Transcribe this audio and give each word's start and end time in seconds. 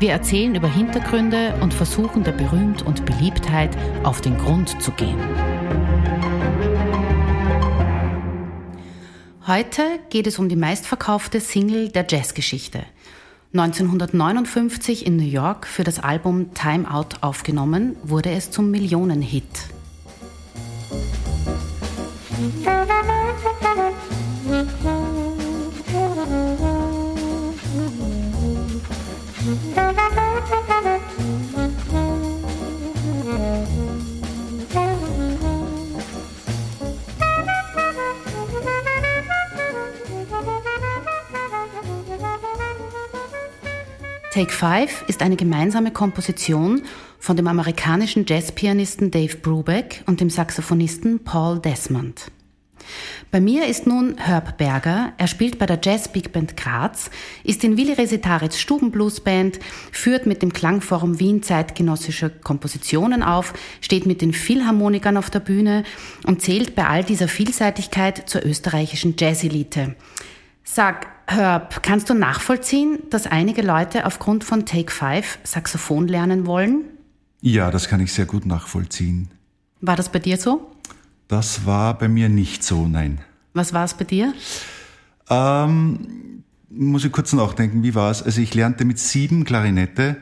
Wir 0.00 0.12
erzählen 0.12 0.54
über 0.54 0.68
Hintergründe 0.68 1.54
und 1.60 1.74
versuchen 1.74 2.22
der 2.22 2.30
Berühmt 2.30 2.82
und 2.82 3.04
Beliebtheit 3.04 3.76
auf 4.04 4.20
den 4.20 4.38
Grund 4.38 4.80
zu 4.80 4.92
gehen. 4.92 5.18
Heute 9.44 9.82
geht 10.08 10.28
es 10.28 10.38
um 10.38 10.48
die 10.48 10.54
meistverkaufte 10.54 11.40
Single 11.40 11.88
der 11.88 12.06
Jazzgeschichte. 12.08 12.84
1959 13.54 15.04
in 15.04 15.16
New 15.16 15.24
York 15.24 15.66
für 15.66 15.82
das 15.82 15.98
Album 15.98 16.54
Time 16.54 16.88
Out 16.88 17.16
aufgenommen, 17.22 17.96
wurde 18.04 18.30
es 18.30 18.52
zum 18.52 18.70
Millionenhit. 18.70 19.42
Take 44.38 44.52
Five 44.52 45.04
ist 45.08 45.20
eine 45.20 45.34
gemeinsame 45.34 45.90
Komposition 45.90 46.82
von 47.18 47.36
dem 47.36 47.48
amerikanischen 47.48 48.24
Jazzpianisten 48.24 49.10
Dave 49.10 49.36
Brubeck 49.38 50.04
und 50.06 50.20
dem 50.20 50.30
Saxophonisten 50.30 51.24
Paul 51.24 51.58
Desmond. 51.58 52.30
Bei 53.32 53.40
mir 53.40 53.66
ist 53.66 53.88
nun 53.88 54.16
Herb 54.16 54.56
Berger. 54.56 55.12
Er 55.18 55.26
spielt 55.26 55.58
bei 55.58 55.66
der 55.66 55.80
Jazz 55.82 56.12
Big 56.12 56.30
Band 56.30 56.56
Graz, 56.56 57.10
ist 57.42 57.64
in 57.64 57.76
Willi 57.76 57.94
Resitaritz 57.94 58.58
Stubenbluesband, 58.58 59.58
führt 59.90 60.26
mit 60.26 60.40
dem 60.40 60.52
Klangforum 60.52 61.18
Wien 61.18 61.42
zeitgenössische 61.42 62.30
Kompositionen 62.30 63.24
auf, 63.24 63.54
steht 63.80 64.06
mit 64.06 64.22
den 64.22 64.32
Philharmonikern 64.32 65.16
auf 65.16 65.30
der 65.30 65.40
Bühne 65.40 65.82
und 66.28 66.42
zählt 66.42 66.76
bei 66.76 66.86
all 66.86 67.02
dieser 67.02 67.26
Vielseitigkeit 67.26 68.28
zur 68.28 68.46
österreichischen 68.46 69.16
Jazzelite. 69.18 69.96
Sag, 70.70 71.06
Herb, 71.26 71.82
kannst 71.82 72.10
du 72.10 72.14
nachvollziehen, 72.14 72.98
dass 73.08 73.26
einige 73.26 73.62
Leute 73.62 74.04
aufgrund 74.04 74.44
von 74.44 74.66
Take 74.66 74.92
Five 74.92 75.38
Saxophon 75.42 76.06
lernen 76.06 76.46
wollen? 76.46 76.84
Ja, 77.40 77.70
das 77.70 77.88
kann 77.88 78.00
ich 78.00 78.12
sehr 78.12 78.26
gut 78.26 78.44
nachvollziehen. 78.44 79.30
War 79.80 79.96
das 79.96 80.10
bei 80.10 80.18
dir 80.18 80.36
so? 80.36 80.70
Das 81.26 81.64
war 81.64 81.96
bei 81.96 82.06
mir 82.06 82.28
nicht 82.28 82.62
so, 82.62 82.86
nein. 82.86 83.22
Was 83.54 83.72
war 83.72 83.86
es 83.86 83.94
bei 83.94 84.04
dir? 84.04 84.34
Ähm, 85.30 86.44
muss 86.68 87.02
ich 87.02 87.12
kurz 87.12 87.32
nachdenken, 87.32 87.82
wie 87.82 87.94
war 87.94 88.10
es? 88.10 88.22
Also 88.22 88.42
ich 88.42 88.54
lernte 88.54 88.84
mit 88.84 88.98
sieben 88.98 89.44
Klarinette, 89.44 90.18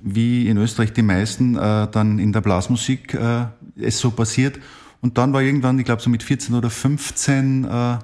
wie 0.00 0.48
in 0.48 0.56
Österreich 0.56 0.94
die 0.94 1.02
meisten, 1.02 1.56
äh, 1.56 1.86
dann 1.90 2.18
in 2.18 2.32
der 2.32 2.40
Blasmusik 2.40 3.12
äh, 3.12 3.44
es 3.76 3.98
so 3.98 4.10
passiert. 4.10 4.58
Und 5.02 5.18
dann 5.18 5.34
war 5.34 5.42
irgendwann, 5.42 5.78
ich 5.78 5.84
glaube 5.84 6.00
so 6.00 6.08
mit 6.08 6.22
14 6.22 6.54
oder 6.54 6.70
15, 6.70 7.64
äh, 7.64 7.98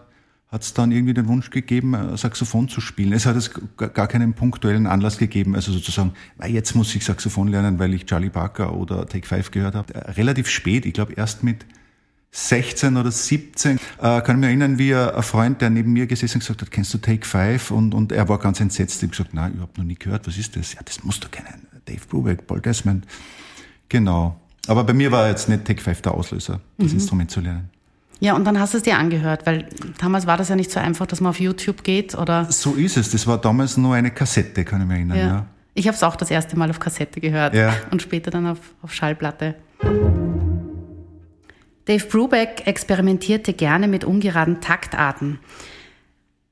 hat 0.51 0.63
es 0.63 0.75
dann 0.75 0.91
irgendwie 0.91 1.15
den 1.15 1.29
Wunsch 1.29 1.51
gegeben, 1.51 1.95
äh, 1.95 2.17
Saxophon 2.17 2.69
zu 2.69 2.81
spielen. 2.81 3.13
Es 3.13 3.25
hat 3.27 3.37
es 3.37 3.53
gar 3.77 4.09
keinen 4.09 4.35
punktuellen 4.35 4.87
Anlass 4.87 5.19
gegeben, 5.19 5.55
also 5.55 5.73
sozusagen, 5.73 6.13
jetzt 6.47 6.75
muss 6.75 6.95
ich 6.95 7.05
Saxophon 7.05 7.49
lernen, 7.49 7.79
weil 7.79 7.95
ich 7.95 8.07
Charlie 8.07 8.31
Parker 8.31 8.75
oder 8.75 9.07
Take 9.07 9.27
Five 9.27 9.51
gehört 9.53 9.75
habe. 9.75 9.95
Äh, 9.95 10.11
relativ 10.13 10.49
spät, 10.49 10.87
ich 10.87 10.93
glaube 10.93 11.13
erst 11.15 11.45
mit 11.45 11.65
16 12.33 12.97
oder 12.97 13.11
17, 13.11 13.77
äh, 13.77 14.21
kann 14.21 14.37
ich 14.37 14.37
mich 14.37 14.47
erinnern, 14.47 14.79
wie 14.79 14.95
ein 14.95 15.23
Freund, 15.23 15.61
der 15.61 15.71
neben 15.71 15.93
mir 15.93 16.07
gesessen 16.07 16.37
und 16.37 16.41
gesagt 16.41 16.63
hat, 16.63 16.71
kennst 16.71 16.95
du 16.95 16.99
Take 16.99 17.27
Five? 17.27 17.71
Und, 17.71 17.95
und 17.95 18.13
er 18.13 18.29
war 18.29 18.39
ganz 18.39 18.61
entsetzt. 18.61 19.03
Ich 19.03 19.09
habe 19.09 19.11
gesagt, 19.11 19.35
nein, 19.35 19.53
ich 19.57 19.61
habe 19.61 19.73
noch 19.77 19.85
nie 19.85 19.97
gehört, 19.97 20.27
was 20.27 20.37
ist 20.37 20.57
das? 20.57 20.75
Ja, 20.75 20.81
das 20.85 21.03
musst 21.03 21.25
du 21.25 21.29
kennen. 21.29 21.67
Dave 21.87 22.01
Brubeck, 22.09 22.47
Paul 22.47 22.61
Desmond. 22.61 23.07
Genau. 23.89 24.41
Aber 24.69 24.85
bei 24.85 24.93
mir 24.93 25.11
war 25.11 25.29
jetzt 25.29 25.49
nicht 25.49 25.65
Take 25.65 25.81
Five 25.81 26.03
der 26.03 26.15
Auslöser, 26.15 26.61
das 26.79 26.89
mhm. 26.89 26.99
Instrument 26.99 27.31
zu 27.31 27.41
lernen. 27.41 27.71
Ja, 28.21 28.35
und 28.35 28.45
dann 28.45 28.61
hast 28.61 28.75
du 28.75 28.79
es 28.79 28.83
dir 28.83 28.99
angehört, 28.99 29.47
weil 29.47 29.67
damals 29.99 30.27
war 30.27 30.37
das 30.37 30.51
ja 30.51 30.57
nicht 30.57 30.71
so 30.71 30.79
einfach, 30.79 31.07
dass 31.07 31.21
man 31.21 31.31
auf 31.31 31.41
YouTube 31.41 31.83
geht 31.83 32.15
oder. 32.15 32.45
So 32.45 32.75
ist 32.75 32.99
es. 32.99 33.11
Das 33.11 33.27
war 33.27 33.39
damals 33.39 33.79
nur 33.79 33.95
eine 33.95 34.11
Kassette, 34.11 34.65
kann 34.65 34.83
ich 34.83 34.87
mich 34.87 34.97
erinnern. 34.99 35.19
Ja. 35.19 35.27
ja. 35.27 35.47
Ich 35.75 35.87
habe 35.87 35.97
es 35.97 36.03
auch 36.03 36.17
das 36.17 36.31
erste 36.31 36.59
Mal 36.59 36.69
auf 36.69 36.79
Kassette 36.79 37.21
gehört 37.21 37.55
ja. 37.55 37.75
und 37.91 38.03
später 38.03 38.31
dann 38.31 38.47
auf, 38.47 38.59
auf 38.83 38.93
Schallplatte. 38.93 39.55
Dave 41.87 42.07
Brubeck 42.07 42.67
experimentierte 42.67 43.55
gerne 43.55 43.89
mit 43.89 44.05
ungeraden 44.05 44.61
Taktarten. 44.61 45.39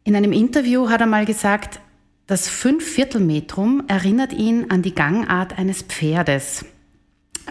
In 0.04 0.16
einem 0.16 0.32
Interview 0.32 0.88
hat 0.88 1.02
er 1.02 1.06
mal 1.06 1.26
gesagt, 1.26 1.80
das 2.26 2.48
Fünfviertelmetrum 2.48 3.84
erinnert 3.88 4.32
ihn 4.32 4.70
an 4.70 4.82
die 4.82 4.94
Gangart 4.94 5.58
eines 5.58 5.82
Pferdes. 5.82 6.64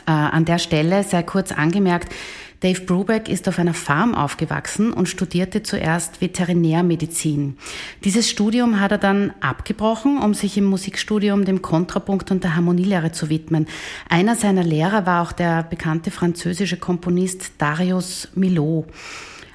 Äh, 0.05 0.11
an 0.11 0.45
der 0.45 0.59
Stelle 0.59 1.03
sei 1.03 1.23
kurz 1.23 1.51
angemerkt, 1.51 2.13
Dave 2.61 2.81
Brubeck 2.81 3.29
ist 3.29 3.47
auf 3.47 3.59
einer 3.59 3.73
Farm 3.73 4.15
aufgewachsen 4.15 4.91
und 4.91 5.07
studierte 5.07 5.61
zuerst 5.61 6.21
Veterinärmedizin. 6.21 7.57
Dieses 8.03 8.29
Studium 8.29 8.79
hat 8.79 8.91
er 8.91 8.97
dann 8.97 9.33
abgebrochen, 9.41 10.17
um 10.17 10.33
sich 10.33 10.57
im 10.57 10.65
Musikstudium 10.65 11.45
dem 11.45 11.61
Kontrapunkt 11.61 12.31
und 12.31 12.43
der 12.43 12.55
Harmonielehre 12.55 13.11
zu 13.11 13.29
widmen. 13.29 13.67
Einer 14.09 14.35
seiner 14.35 14.63
Lehrer 14.63 15.05
war 15.05 15.21
auch 15.21 15.31
der 15.31 15.63
bekannte 15.63 16.09
französische 16.09 16.77
Komponist 16.77 17.51
Darius 17.59 18.29
Milhaud. 18.33 18.85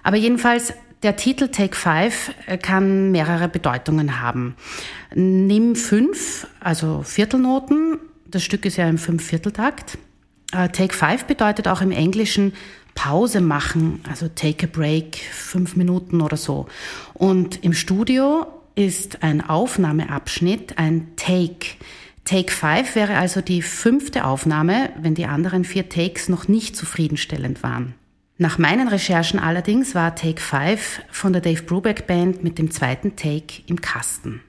Aber 0.04 0.16
jedenfalls 0.16 0.72
der 1.02 1.16
Titel 1.16 1.48
Take 1.48 1.74
Five 1.74 2.32
kann 2.62 3.10
mehrere 3.10 3.48
Bedeutungen 3.48 4.20
haben. 4.20 4.54
Nimm 5.14 5.74
fünf, 5.74 6.46
also 6.60 7.02
Viertelnoten. 7.02 7.98
Das 8.26 8.44
Stück 8.44 8.64
ist 8.64 8.76
ja 8.76 8.88
im 8.88 8.98
Fünfvierteltakt. 8.98 9.98
Äh, 10.52 10.68
Take 10.68 10.94
Five 10.94 11.24
bedeutet 11.24 11.66
auch 11.66 11.80
im 11.80 11.90
Englischen 11.90 12.52
Pause 12.94 13.40
machen, 13.40 14.00
also 14.08 14.28
take 14.28 14.66
a 14.66 14.70
break, 14.70 15.16
fünf 15.16 15.76
Minuten 15.76 16.20
oder 16.20 16.36
so. 16.36 16.66
Und 17.14 17.62
im 17.64 17.72
Studio 17.72 18.46
ist 18.74 19.22
ein 19.22 19.46
Aufnahmeabschnitt 19.46 20.78
ein 20.78 21.08
Take. 21.16 21.76
Take 22.24 22.52
5 22.52 22.94
wäre 22.94 23.16
also 23.16 23.40
die 23.40 23.62
fünfte 23.62 24.24
Aufnahme, 24.24 24.90
wenn 25.00 25.14
die 25.14 25.26
anderen 25.26 25.64
vier 25.64 25.88
Takes 25.88 26.28
noch 26.28 26.46
nicht 26.46 26.76
zufriedenstellend 26.76 27.62
waren. 27.62 27.94
Nach 28.38 28.58
meinen 28.58 28.88
Recherchen 28.88 29.38
allerdings 29.38 29.94
war 29.94 30.14
Take 30.14 30.40
5 30.40 31.02
von 31.10 31.32
der 31.32 31.42
Dave 31.42 31.62
Brubeck 31.62 32.06
Band 32.06 32.42
mit 32.44 32.58
dem 32.58 32.70
zweiten 32.70 33.16
Take 33.16 33.62
im 33.66 33.80
Kasten. 33.80 34.40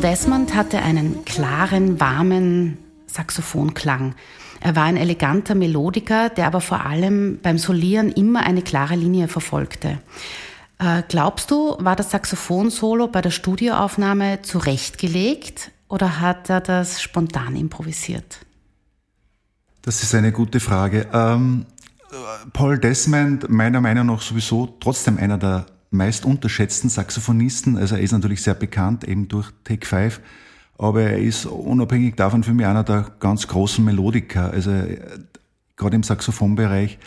Paul 0.00 0.12
Desmond 0.12 0.54
hatte 0.54 0.78
einen 0.78 1.26
klaren, 1.26 2.00
warmen 2.00 2.78
Saxophonklang. 3.06 4.14
Er 4.58 4.74
war 4.74 4.84
ein 4.84 4.96
eleganter 4.96 5.54
Melodiker, 5.54 6.30
der 6.30 6.46
aber 6.46 6.62
vor 6.62 6.86
allem 6.86 7.38
beim 7.42 7.58
Solieren 7.58 8.10
immer 8.10 8.40
eine 8.40 8.62
klare 8.62 8.94
Linie 8.94 9.28
verfolgte. 9.28 9.98
Äh, 10.78 11.02
glaubst 11.06 11.50
du, 11.50 11.76
war 11.80 11.96
das 11.96 12.12
Saxophon-Solo 12.12 13.08
bei 13.08 13.20
der 13.20 13.30
Studioaufnahme 13.30 14.40
zurechtgelegt 14.40 15.70
oder 15.86 16.18
hat 16.18 16.48
er 16.48 16.62
das 16.62 17.02
spontan 17.02 17.54
improvisiert? 17.54 18.38
Das 19.82 20.02
ist 20.02 20.14
eine 20.14 20.32
gute 20.32 20.60
Frage. 20.60 21.08
Ähm, 21.12 21.66
Paul 22.54 22.78
Desmond, 22.78 23.50
meiner 23.50 23.82
Meinung 23.82 24.06
nach 24.06 24.22
sowieso 24.22 24.78
trotzdem 24.80 25.18
einer 25.18 25.36
der 25.36 25.66
meist 25.90 26.24
unterschätzten 26.24 26.88
Saxophonisten. 26.88 27.76
Also 27.76 27.96
er 27.96 28.00
ist 28.00 28.12
natürlich 28.12 28.42
sehr 28.42 28.54
bekannt, 28.54 29.04
eben 29.04 29.28
durch 29.28 29.50
Take 29.64 29.86
Five, 29.86 30.20
aber 30.78 31.02
er 31.02 31.18
ist 31.18 31.46
unabhängig 31.46 32.16
davon 32.16 32.42
für 32.42 32.54
mich 32.54 32.66
einer 32.66 32.84
der 32.84 33.06
ganz 33.20 33.46
großen 33.46 33.84
Melodiker. 33.84 34.50
Also 34.50 34.72
gerade 35.76 35.96
im 35.96 36.02
Saxophonbereich, 36.02 36.98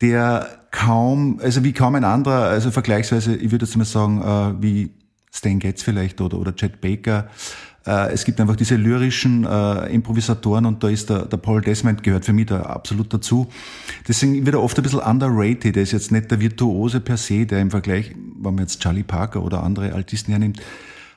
der 0.00 0.66
kaum, 0.70 1.40
also 1.42 1.64
wie 1.64 1.72
kaum 1.72 1.94
ein 1.94 2.04
anderer, 2.04 2.44
also 2.44 2.70
vergleichsweise, 2.70 3.36
ich 3.36 3.50
würde 3.50 3.64
jetzt 3.64 3.76
mal 3.76 3.84
sagen, 3.84 4.20
äh, 4.22 4.62
wie 4.62 4.90
Stan 5.32 5.58
Getz 5.58 5.82
vielleicht 5.82 6.20
oder, 6.20 6.38
oder 6.38 6.54
Chet 6.54 6.80
Baker, 6.80 7.28
äh, 7.28 7.28
es 7.84 8.24
gibt 8.24 8.40
einfach 8.40 8.56
diese 8.56 8.76
lyrischen 8.76 9.44
äh, 9.44 9.86
Improvisatoren 9.92 10.66
und 10.66 10.84
da 10.84 10.88
ist 10.88 11.08
der, 11.08 11.24
der 11.24 11.38
Paul 11.38 11.62
Desmond 11.62 12.02
gehört 12.02 12.26
für 12.26 12.34
mich 12.34 12.46
da 12.46 12.60
absolut 12.62 13.12
dazu. 13.12 13.48
Deswegen 14.06 14.44
wird 14.44 14.54
er 14.54 14.62
oft 14.62 14.76
ein 14.76 14.82
bisschen 14.82 15.00
underrated. 15.00 15.76
Er 15.76 15.82
ist 15.82 15.92
jetzt 15.92 16.12
nicht 16.12 16.30
der 16.30 16.40
Virtuose 16.40 17.00
per 17.00 17.16
se, 17.16 17.46
der 17.46 17.60
im 17.60 17.70
Vergleich, 17.70 18.14
wenn 18.14 18.54
man 18.54 18.64
jetzt 18.64 18.82
Charlie 18.82 19.02
Parker 19.02 19.42
oder 19.42 19.62
andere 19.62 19.94
Altisten 19.94 20.30
hernimmt, 20.32 20.60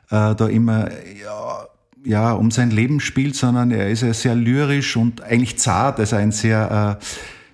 äh, 0.09 0.35
da 0.35 0.47
immer 0.47 0.89
ja, 0.89 1.67
ja, 2.05 2.31
um 2.33 2.51
sein 2.51 2.71
Leben 2.71 2.99
spielt, 2.99 3.35
sondern 3.35 3.71
er 3.71 3.89
ist 3.89 4.01
ja 4.01 4.13
sehr 4.13 4.35
lyrisch 4.35 4.95
und 4.97 5.21
eigentlich 5.21 5.57
zart. 5.57 5.99
Also 5.99 6.15
ein 6.15 6.31
sehr, 6.31 6.99
äh, 7.01 7.05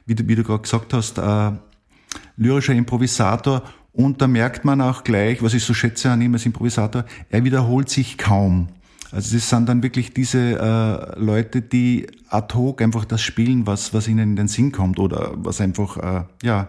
wie 0.05 0.15
du, 0.15 0.27
wie 0.27 0.35
du 0.35 0.43
gerade 0.43 0.61
gesagt 0.61 0.93
hast, 0.93 1.17
äh, 1.17 1.51
lyrischer 2.37 2.73
Improvisator. 2.73 3.63
Und 3.93 4.21
da 4.21 4.27
merkt 4.27 4.65
man 4.65 4.81
auch 4.81 5.03
gleich, 5.03 5.43
was 5.43 5.53
ich 5.53 5.63
so 5.63 5.73
schätze 5.73 6.11
an 6.11 6.21
ihm 6.21 6.33
als 6.33 6.45
Improvisator, 6.45 7.05
er 7.29 7.43
wiederholt 7.43 7.89
sich 7.89 8.17
kaum. 8.17 8.69
Also 9.11 9.35
das 9.35 9.49
sind 9.49 9.67
dann 9.67 9.81
wirklich 9.81 10.13
diese 10.13 10.59
äh, 10.59 11.19
Leute, 11.19 11.61
die 11.61 12.07
ad 12.29 12.53
hoc 12.53 12.81
einfach 12.81 13.05
das 13.05 13.23
spielen, 13.23 13.65
was, 13.65 13.91
was 13.93 14.07
ihnen 14.07 14.31
in 14.31 14.35
den 14.35 14.47
Sinn 14.47 14.71
kommt 14.71 14.99
oder 14.99 15.31
was 15.35 15.61
einfach, 15.61 15.97
äh, 15.97 16.23
ja, 16.43 16.67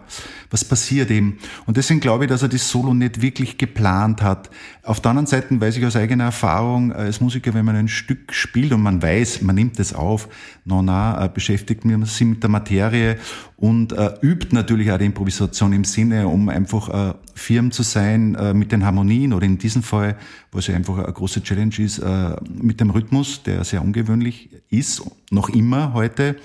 was 0.49 0.65
passiert 0.65 1.11
eben. 1.11 1.37
Und 1.67 1.77
deswegen 1.77 1.99
glaube 1.99 2.23
ich, 2.23 2.29
dass 2.29 2.41
er 2.41 2.49
das 2.49 2.67
Solo 2.69 2.95
nicht 2.95 3.21
wirklich 3.21 3.59
geplant 3.59 4.23
hat. 4.23 4.49
Auf 4.83 4.99
der 4.99 5.11
anderen 5.11 5.27
Seite 5.27 5.61
weiß 5.61 5.77
ich 5.77 5.85
aus 5.85 5.95
eigener 5.95 6.23
Erfahrung, 6.25 6.91
äh, 6.91 6.95
als 6.95 7.21
Musiker, 7.21 7.53
wenn 7.53 7.65
man 7.65 7.75
ein 7.75 7.87
Stück 7.87 8.33
spielt 8.33 8.73
und 8.73 8.81
man 8.81 9.03
weiß, 9.03 9.43
man 9.43 9.55
nimmt 9.55 9.79
es 9.79 9.93
auf, 9.93 10.27
na, 10.65 10.81
na, 10.81 11.25
äh, 11.25 11.29
beschäftigt 11.29 11.85
man 11.85 12.05
sich 12.05 12.25
mit 12.25 12.41
der 12.41 12.49
Materie 12.49 13.17
und 13.61 13.93
äh, 13.93 14.13
übt 14.21 14.47
natürlich 14.55 14.91
auch 14.91 14.97
die 14.97 15.05
Improvisation 15.05 15.71
im 15.71 15.83
Sinne, 15.83 16.27
um 16.27 16.49
einfach 16.49 17.11
äh, 17.11 17.13
firm 17.35 17.71
zu 17.71 17.83
sein 17.83 18.33
äh, 18.33 18.55
mit 18.55 18.71
den 18.71 18.83
Harmonien 18.83 19.33
oder 19.33 19.45
in 19.45 19.59
diesem 19.59 19.83
Fall, 19.83 20.17
was 20.51 20.65
ja 20.65 20.75
einfach 20.75 20.97
eine 20.97 21.13
große 21.13 21.43
Challenge 21.43 21.75
ist, 21.77 21.99
äh, 21.99 22.35
mit 22.49 22.79
dem 22.81 22.89
Rhythmus, 22.89 23.43
der 23.43 23.63
sehr 23.63 23.83
ungewöhnlich 23.83 24.49
ist, 24.71 25.03
noch 25.29 25.47
immer 25.49 25.93
heute. 25.93 26.37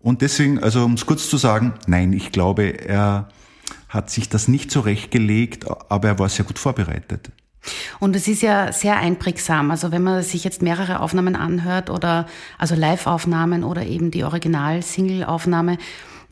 Und 0.00 0.22
deswegen, 0.22 0.58
also 0.58 0.82
um 0.82 0.94
es 0.94 1.04
kurz 1.04 1.28
zu 1.28 1.36
sagen, 1.36 1.74
nein, 1.86 2.14
ich 2.14 2.32
glaube, 2.32 2.86
er 2.88 3.28
hat 3.90 4.08
sich 4.08 4.30
das 4.30 4.48
nicht 4.48 4.70
zurechtgelegt, 4.70 5.66
aber 5.90 6.08
er 6.08 6.18
war 6.18 6.30
sehr 6.30 6.46
gut 6.46 6.58
vorbereitet. 6.58 7.30
Und 7.98 8.16
es 8.16 8.26
ist 8.28 8.40
ja 8.40 8.72
sehr 8.72 8.96
einprägsam. 8.96 9.70
Also 9.70 9.92
wenn 9.92 10.02
man 10.02 10.22
sich 10.22 10.44
jetzt 10.44 10.62
mehrere 10.62 11.00
Aufnahmen 11.00 11.36
anhört 11.36 11.90
oder 11.90 12.24
also 12.56 12.74
Live-Aufnahmen 12.74 13.62
oder 13.62 13.84
eben 13.84 14.10
die 14.10 14.24
Original-Single-Aufnahme, 14.24 15.76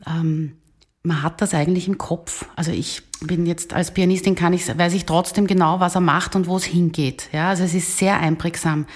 ähm, 0.06 0.58
man 1.02 1.22
hat 1.22 1.40
das 1.40 1.54
eigentlich 1.54 1.88
im 1.88 1.98
Kopf. 1.98 2.46
Also 2.56 2.70
ich 2.70 3.02
bin 3.20 3.46
jetzt 3.46 3.72
als 3.72 3.92
Pianistin 3.92 4.34
kann 4.34 4.52
ich, 4.52 4.66
weiß 4.76 4.94
ich 4.94 5.06
trotzdem 5.06 5.46
genau, 5.46 5.80
was 5.80 5.94
er 5.94 6.00
macht 6.00 6.36
und 6.36 6.46
wo 6.46 6.56
es 6.56 6.64
hingeht. 6.64 7.28
Ja, 7.32 7.48
also 7.48 7.64
es 7.64 7.74
ist 7.74 7.98
sehr 7.98 8.18
einprägsam. 8.18 8.86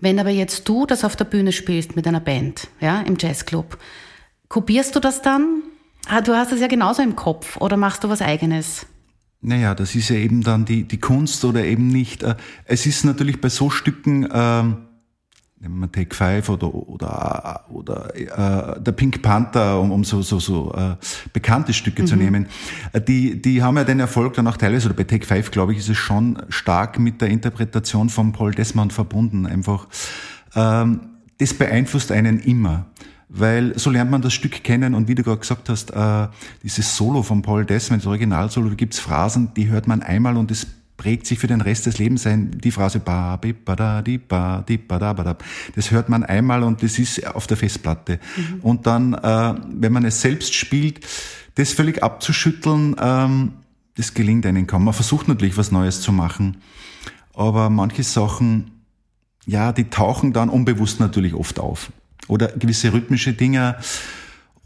Wenn 0.00 0.18
aber 0.18 0.30
jetzt 0.30 0.68
du 0.68 0.86
das 0.86 1.04
auf 1.04 1.16
der 1.16 1.24
Bühne 1.24 1.52
spielst 1.52 1.96
mit 1.96 2.06
einer 2.06 2.20
Band, 2.20 2.68
ja, 2.80 3.00
im 3.02 3.16
Jazzclub, 3.18 3.78
kopierst 4.48 4.94
du 4.96 5.00
das 5.00 5.22
dann? 5.22 5.62
Ah, 6.06 6.20
du 6.20 6.34
hast 6.34 6.52
es 6.52 6.60
ja 6.60 6.66
genauso 6.66 7.02
im 7.02 7.16
Kopf 7.16 7.56
oder 7.58 7.76
machst 7.76 8.04
du 8.04 8.08
was 8.08 8.20
eigenes? 8.20 8.86
Naja, 9.40 9.74
das 9.74 9.94
ist 9.94 10.08
ja 10.08 10.16
eben 10.16 10.42
dann 10.42 10.64
die, 10.64 10.84
die 10.84 10.98
Kunst 11.00 11.44
oder 11.44 11.64
eben 11.64 11.88
nicht. 11.88 12.22
Äh, 12.22 12.36
es 12.64 12.86
ist 12.86 13.04
natürlich 13.04 13.40
bei 13.40 13.48
so 13.48 13.70
Stücken, 13.70 14.28
ähm, 14.32 14.88
nehmen 15.60 15.80
wir 15.80 15.90
Take 15.90 16.14
Five 16.14 16.48
oder 16.48 16.74
oder 16.74 17.64
oder 17.70 18.14
äh, 18.14 18.80
der 18.80 18.92
Pink 18.92 19.22
Panther, 19.22 19.80
um, 19.80 19.92
um 19.92 20.04
so 20.04 20.22
so 20.22 20.38
so 20.38 20.72
äh, 20.74 20.96
bekannte 21.32 21.72
Stücke 21.72 22.02
mhm. 22.02 22.06
zu 22.06 22.16
nehmen, 22.16 22.46
äh, 22.92 23.00
die 23.00 23.40
die 23.40 23.62
haben 23.62 23.76
ja 23.76 23.84
den 23.84 24.00
Erfolg 24.00 24.34
dann 24.34 24.46
auch 24.46 24.56
teilweise 24.56 24.88
oder 24.88 24.96
bei 24.96 25.04
Take 25.04 25.26
Five 25.26 25.50
glaube 25.50 25.72
ich 25.72 25.78
ist 25.78 25.88
es 25.88 25.96
schon 25.96 26.42
stark 26.48 26.98
mit 26.98 27.20
der 27.20 27.28
Interpretation 27.28 28.08
von 28.08 28.32
Paul 28.32 28.52
Desmond 28.52 28.92
verbunden. 28.92 29.46
Einfach 29.46 29.86
ähm, 30.54 31.00
das 31.38 31.54
beeinflusst 31.54 32.12
einen 32.12 32.40
immer. 32.40 32.86
Weil 33.36 33.76
so 33.78 33.90
lernt 33.90 34.10
man 34.10 34.22
das 34.22 34.32
Stück 34.32 34.62
kennen 34.62 34.94
und 34.94 35.08
wie 35.08 35.14
du 35.14 35.24
gerade 35.24 35.40
gesagt 35.40 35.68
hast, 35.68 35.90
äh, 35.90 36.28
dieses 36.62 36.96
Solo 36.96 37.22
von 37.22 37.42
Paul 37.42 37.64
Desmond, 37.64 38.02
das 38.02 38.06
Originalsolo, 38.06 38.68
da 38.68 38.74
gibt's 38.74 39.00
Phrasen, 39.00 39.52
die 39.56 39.68
hört 39.68 39.88
man 39.88 40.02
einmal 40.02 40.36
und 40.36 40.50
das 40.50 40.68
prägt 41.04 41.26
sich 41.26 41.38
für 41.38 41.48
den 41.48 41.60
Rest 41.60 41.84
des 41.84 41.98
Lebens 41.98 42.26
ein. 42.26 42.52
Die 42.52 42.70
Phrase 42.70 42.98
ba, 42.98 43.36
bi, 43.36 43.52
ba, 43.52 43.76
da, 43.76 44.00
di, 44.00 44.16
ba, 44.16 44.64
di, 44.66 44.78
ba, 44.78 44.98
da, 44.98 45.12
ba, 45.12 45.22
da. 45.22 45.36
Das 45.74 45.90
hört 45.90 46.08
man 46.08 46.24
einmal 46.24 46.62
und 46.62 46.82
das 46.82 46.98
ist 46.98 47.26
auf 47.26 47.46
der 47.46 47.58
Festplatte. 47.58 48.18
Mhm. 48.36 48.60
Und 48.62 48.86
dann, 48.86 49.12
äh, 49.12 49.54
wenn 49.68 49.92
man 49.92 50.06
es 50.06 50.22
selbst 50.22 50.54
spielt, 50.54 51.00
das 51.56 51.74
völlig 51.74 52.02
abzuschütteln, 52.02 52.96
ähm, 52.98 53.52
das 53.96 54.14
gelingt 54.14 54.46
einem 54.46 54.66
kaum. 54.66 54.84
Man 54.84 54.94
versucht 54.94 55.28
natürlich 55.28 55.58
was 55.58 55.70
Neues 55.70 56.00
zu 56.00 56.10
machen, 56.10 56.56
aber 57.34 57.68
manche 57.68 58.02
Sachen, 58.02 58.70
ja, 59.44 59.72
die 59.72 59.90
tauchen 59.90 60.32
dann 60.32 60.48
unbewusst 60.48 61.00
natürlich 61.00 61.34
oft 61.34 61.60
auf. 61.60 61.92
Oder 62.28 62.48
gewisse 62.48 62.94
rhythmische 62.94 63.34
Dinge. 63.34 63.76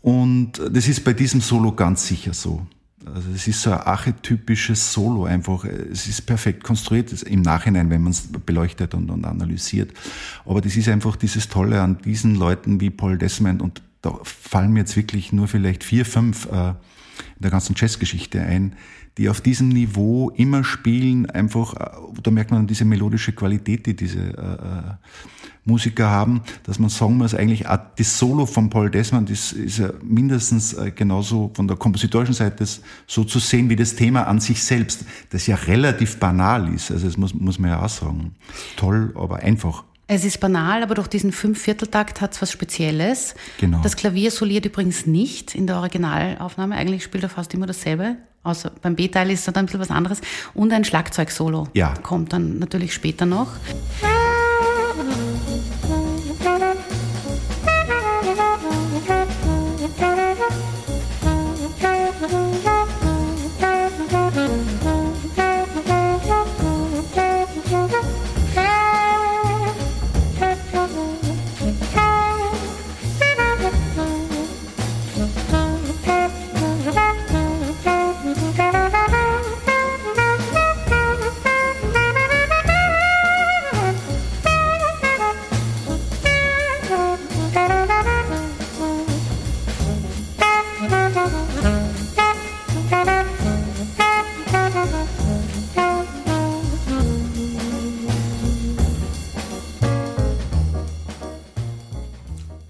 Und 0.03 0.53
das 0.71 0.87
ist 0.87 1.03
bei 1.03 1.15
diesem 1.15 1.41
Solo 1.41 1.73
ganz 1.73 2.07
sicher 2.07 2.33
so. 2.33 2.65
Also 3.05 3.31
es 3.35 3.47
ist 3.47 3.63
so 3.63 3.71
ein 3.71 3.79
archetypisches 3.79 4.93
Solo 4.93 5.25
einfach. 5.25 5.65
Es 5.65 6.07
ist 6.09 6.23
perfekt 6.23 6.65
konstruiert 6.65 7.23
im 7.23 7.43
Nachhinein, 7.43 7.91
wenn 7.91 8.03
man 8.03 8.13
es 8.13 8.29
beleuchtet 8.45 8.95
und, 8.95 9.11
und, 9.11 9.25
analysiert. 9.25 9.93
Aber 10.45 10.61
das 10.61 10.77
ist 10.77 10.89
einfach 10.89 11.17
dieses 11.17 11.49
Tolle 11.49 11.81
an 11.81 11.99
diesen 11.99 12.35
Leuten 12.35 12.81
wie 12.81 12.91
Paul 12.91 13.17
Desmond 13.19 13.63
und 13.63 13.83
da 14.03 14.19
fallen 14.23 14.73
mir 14.73 14.81
jetzt 14.81 14.97
wirklich 14.97 15.33
nur 15.33 15.49
vielleicht 15.49 15.85
vier, 15.85 16.05
fünf 16.05 16.47
äh, 16.47 16.71
in 16.71 16.75
der 17.41 17.51
ganzen 17.51 17.75
Jazzgeschichte 17.77 18.41
ein, 18.41 18.77
die 19.17 19.29
auf 19.29 19.41
diesem 19.41 19.69
Niveau 19.69 20.31
immer 20.31 20.63
spielen, 20.63 21.29
einfach, 21.29 21.75
äh, 21.75 22.21
da 22.23 22.31
merkt 22.31 22.53
man 22.53 22.67
diese 22.67 22.85
melodische 22.85 23.33
Qualität, 23.33 23.87
die 23.87 23.97
diese 23.97 24.21
äh, 24.21 24.31
äh, 24.31 24.95
Musiker 25.69 26.09
haben, 26.09 26.43
dass 26.65 26.79
man 26.79 26.89
sagen 26.89 27.19
muss, 27.19 27.35
eigentlich 27.35 27.65
das 27.97 28.19
Solo 28.19 28.47
von 28.47 28.71
Paul 28.71 28.91
Desmond 28.91 29.31
ist, 29.31 29.53
ist 29.53 29.79
ja 29.79 29.91
mindestens 30.03 30.73
äh, 30.73 30.91
genauso 30.91 31.53
von 31.55 31.69
der 31.69 31.77
kompositorischen 31.77 32.35
Seite 32.35 32.67
so 33.07 33.25
zu 33.25 33.39
sehen 33.39 33.71
wie 33.71 33.77
das 33.77 33.95
Thema 33.95 34.27
an 34.27 34.41
sich 34.41 34.65
selbst, 34.65 35.05
das 35.31 35.47
ja 35.47 35.55
relativ 35.55 36.19
banal 36.19 36.73
ist. 36.75 36.91
Also 36.91 37.07
das 37.07 37.17
muss, 37.17 37.35
muss 37.35 37.59
man 37.59 37.71
ja 37.71 37.83
auch 37.83 37.89
sagen. 37.89 38.35
Toll, 38.77 39.13
aber 39.15 39.37
einfach. 39.37 39.85
Es 40.11 40.25
ist 40.25 40.41
banal, 40.41 40.83
aber 40.83 40.95
durch 40.95 41.09
diesen 41.09 41.33
Fünfvierteltakt 41.33 42.23
hat 42.23 42.33
es 42.33 42.41
was 42.41 42.51
Spezielles. 42.51 43.35
Genau. 43.61 43.83
Das 43.83 43.95
Klavier 43.95 44.31
soliert 44.31 44.65
übrigens 44.65 45.07
nicht 45.07 45.55
in 45.55 45.67
der 45.67 45.77
Originalaufnahme. 45.77 46.75
Eigentlich 46.75 47.05
spielt 47.05 47.25
er 47.25 47.29
fast 47.29 47.53
immer 47.53 47.67
dasselbe. 47.67 48.17
Außer 48.43 48.73
beim 48.81 48.97
B-Teil 48.97 49.31
ist 49.31 49.41
es 49.41 49.53
dann 49.53 49.57
ein 49.57 49.67
bisschen 49.67 49.81
was 49.81 49.91
anderes. 49.91 50.23
Und 50.55 50.73
ein 50.73 50.85
Schlagzeugsolo 50.85 51.69
ja. 51.75 51.93
kommt 52.03 52.33
dann 52.33 52.59
natürlich 52.59 52.95
später 52.95 53.27
noch. 53.27 53.49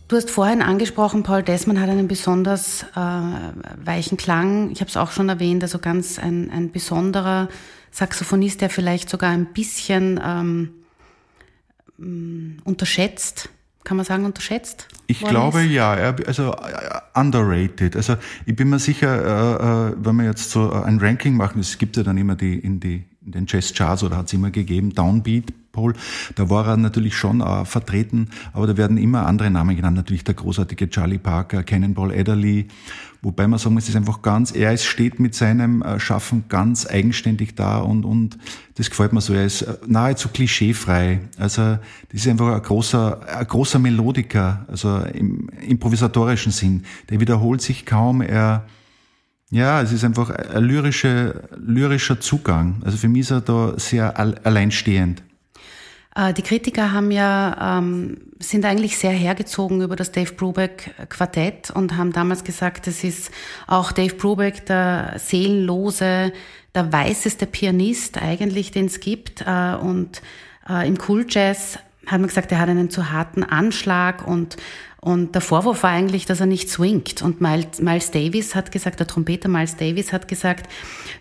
Du 0.08 0.16
hast 0.16 0.30
vorhin 0.30 0.62
angesprochen, 0.62 1.22
Paul 1.22 1.42
Desmond 1.42 1.78
hat 1.78 1.90
einen 1.90 2.08
besonders 2.08 2.84
äh, 2.96 2.98
weichen 3.84 4.16
Klang. 4.16 4.70
Ich 4.70 4.80
habe 4.80 4.88
es 4.88 4.96
auch 4.96 5.10
schon 5.10 5.28
erwähnt, 5.28 5.62
also 5.62 5.78
ganz 5.78 6.18
ein, 6.18 6.50
ein 6.50 6.72
besonderer 6.72 7.48
Saxophonist, 7.90 8.62
der 8.62 8.70
vielleicht 8.70 9.10
sogar 9.10 9.30
ein 9.30 9.52
bisschen 9.52 10.18
ähm, 10.24 10.70
mm, 11.98 12.62
unterschätzt, 12.64 13.50
kann 13.84 13.98
man 13.98 14.06
sagen, 14.06 14.24
unterschätzt? 14.24 14.88
Ich 15.08 15.20
glaube 15.20 15.64
ist? 15.64 15.72
ja, 15.72 15.92
also 16.26 16.52
uh, 16.52 16.54
underrated. 17.14 17.94
Also 17.94 18.16
ich 18.46 18.56
bin 18.56 18.70
mir 18.70 18.78
sicher, 18.78 19.92
uh, 19.92 19.92
uh, 19.92 20.04
wenn 20.04 20.16
wir 20.16 20.24
jetzt 20.24 20.50
so 20.50 20.72
ein 20.72 20.98
Ranking 21.00 21.36
machen, 21.36 21.60
es 21.60 21.76
gibt 21.76 21.98
ja 21.98 22.02
dann 22.02 22.16
immer 22.16 22.34
die 22.34 22.58
in 22.58 22.80
die 22.80 23.04
in 23.28 23.32
den 23.32 23.46
Jazz-Charts 23.46 24.04
oder 24.04 24.16
hat 24.16 24.26
es 24.26 24.32
immer 24.32 24.50
gegeben, 24.50 24.94
Downbeat, 24.94 25.52
Paul, 25.70 25.92
da 26.34 26.48
war 26.48 26.66
er 26.66 26.76
natürlich 26.78 27.14
schon 27.14 27.42
äh, 27.42 27.64
vertreten, 27.66 28.30
aber 28.54 28.66
da 28.66 28.76
werden 28.78 28.96
immer 28.96 29.26
andere 29.26 29.50
Namen 29.50 29.76
genannt, 29.76 29.96
natürlich 29.96 30.24
der 30.24 30.34
großartige 30.34 30.88
Charlie 30.88 31.18
Parker, 31.18 31.62
Cannonball 31.62 32.10
Adderley, 32.10 32.68
wobei 33.20 33.46
man 33.46 33.58
sagen 33.58 33.74
muss, 33.74 33.84
es 33.84 33.90
ist 33.90 33.96
einfach 33.96 34.22
ganz, 34.22 34.50
er 34.50 34.72
ist, 34.72 34.86
steht 34.86 35.20
mit 35.20 35.34
seinem 35.34 35.82
äh, 35.82 36.00
Schaffen 36.00 36.44
ganz 36.48 36.86
eigenständig 36.86 37.54
da 37.54 37.78
und, 37.80 38.04
und 38.04 38.38
das 38.76 38.88
gefällt 38.88 39.12
mir 39.12 39.20
so, 39.20 39.34
er 39.34 39.44
ist 39.44 39.62
äh, 39.62 39.76
nahezu 39.86 40.30
klischeefrei, 40.30 41.20
also 41.36 41.78
das 42.08 42.22
ist 42.22 42.28
einfach 42.28 42.54
ein 42.54 42.62
großer, 42.62 43.20
ein 43.38 43.46
großer 43.46 43.78
Melodiker, 43.78 44.64
also 44.68 45.00
im 45.12 45.50
improvisatorischen 45.68 46.50
Sinn, 46.50 46.84
der 47.10 47.20
wiederholt 47.20 47.60
sich 47.60 47.84
kaum, 47.84 48.22
er 48.22 48.64
ja, 49.50 49.80
es 49.80 49.92
ist 49.92 50.04
einfach 50.04 50.30
ein 50.30 50.64
lyrischer, 50.64 51.48
lyrischer 51.56 52.20
Zugang. 52.20 52.82
Also 52.84 52.98
für 52.98 53.08
mich 53.08 53.20
ist 53.22 53.30
er 53.30 53.40
da 53.40 53.74
sehr 53.78 54.18
alleinstehend. 54.18 55.22
Äh, 56.14 56.34
die 56.34 56.42
Kritiker 56.42 56.92
haben 56.92 57.10
ja, 57.10 57.78
ähm, 57.78 58.18
sind 58.40 58.64
eigentlich 58.64 58.98
sehr 58.98 59.12
hergezogen 59.12 59.80
über 59.80 59.96
das 59.96 60.12
Dave 60.12 60.32
Brubeck 60.32 60.94
Quartett 61.08 61.70
und 61.70 61.96
haben 61.96 62.12
damals 62.12 62.44
gesagt, 62.44 62.86
es 62.88 63.04
ist 63.04 63.30
auch 63.66 63.92
Dave 63.92 64.14
Brubeck 64.16 64.66
der 64.66 65.14
seelenlose, 65.18 66.32
der 66.74 66.92
weißeste 66.92 67.46
Pianist 67.46 68.20
eigentlich, 68.20 68.70
den 68.70 68.86
es 68.86 69.00
gibt. 69.00 69.42
Äh, 69.46 69.76
und 69.80 70.20
äh, 70.68 70.86
im 70.86 70.98
Cool 71.08 71.24
Jazz 71.28 71.78
hat 72.06 72.20
man 72.20 72.28
gesagt, 72.28 72.52
er 72.52 72.58
hat 72.58 72.68
einen 72.68 72.90
zu 72.90 73.10
harten 73.10 73.44
Anschlag 73.44 74.26
und 74.26 74.56
und 75.00 75.34
der 75.34 75.42
Vorwurf 75.42 75.82
war 75.82 75.90
eigentlich, 75.90 76.26
dass 76.26 76.40
er 76.40 76.46
nicht 76.46 76.68
swingt. 76.68 77.22
Und 77.22 77.40
Miles 77.40 78.10
Davis 78.10 78.54
hat 78.54 78.72
gesagt, 78.72 79.00
der 79.00 79.06
Trompeter 79.06 79.48
Miles 79.48 79.76
Davis 79.76 80.12
hat 80.12 80.28
gesagt, 80.28 80.68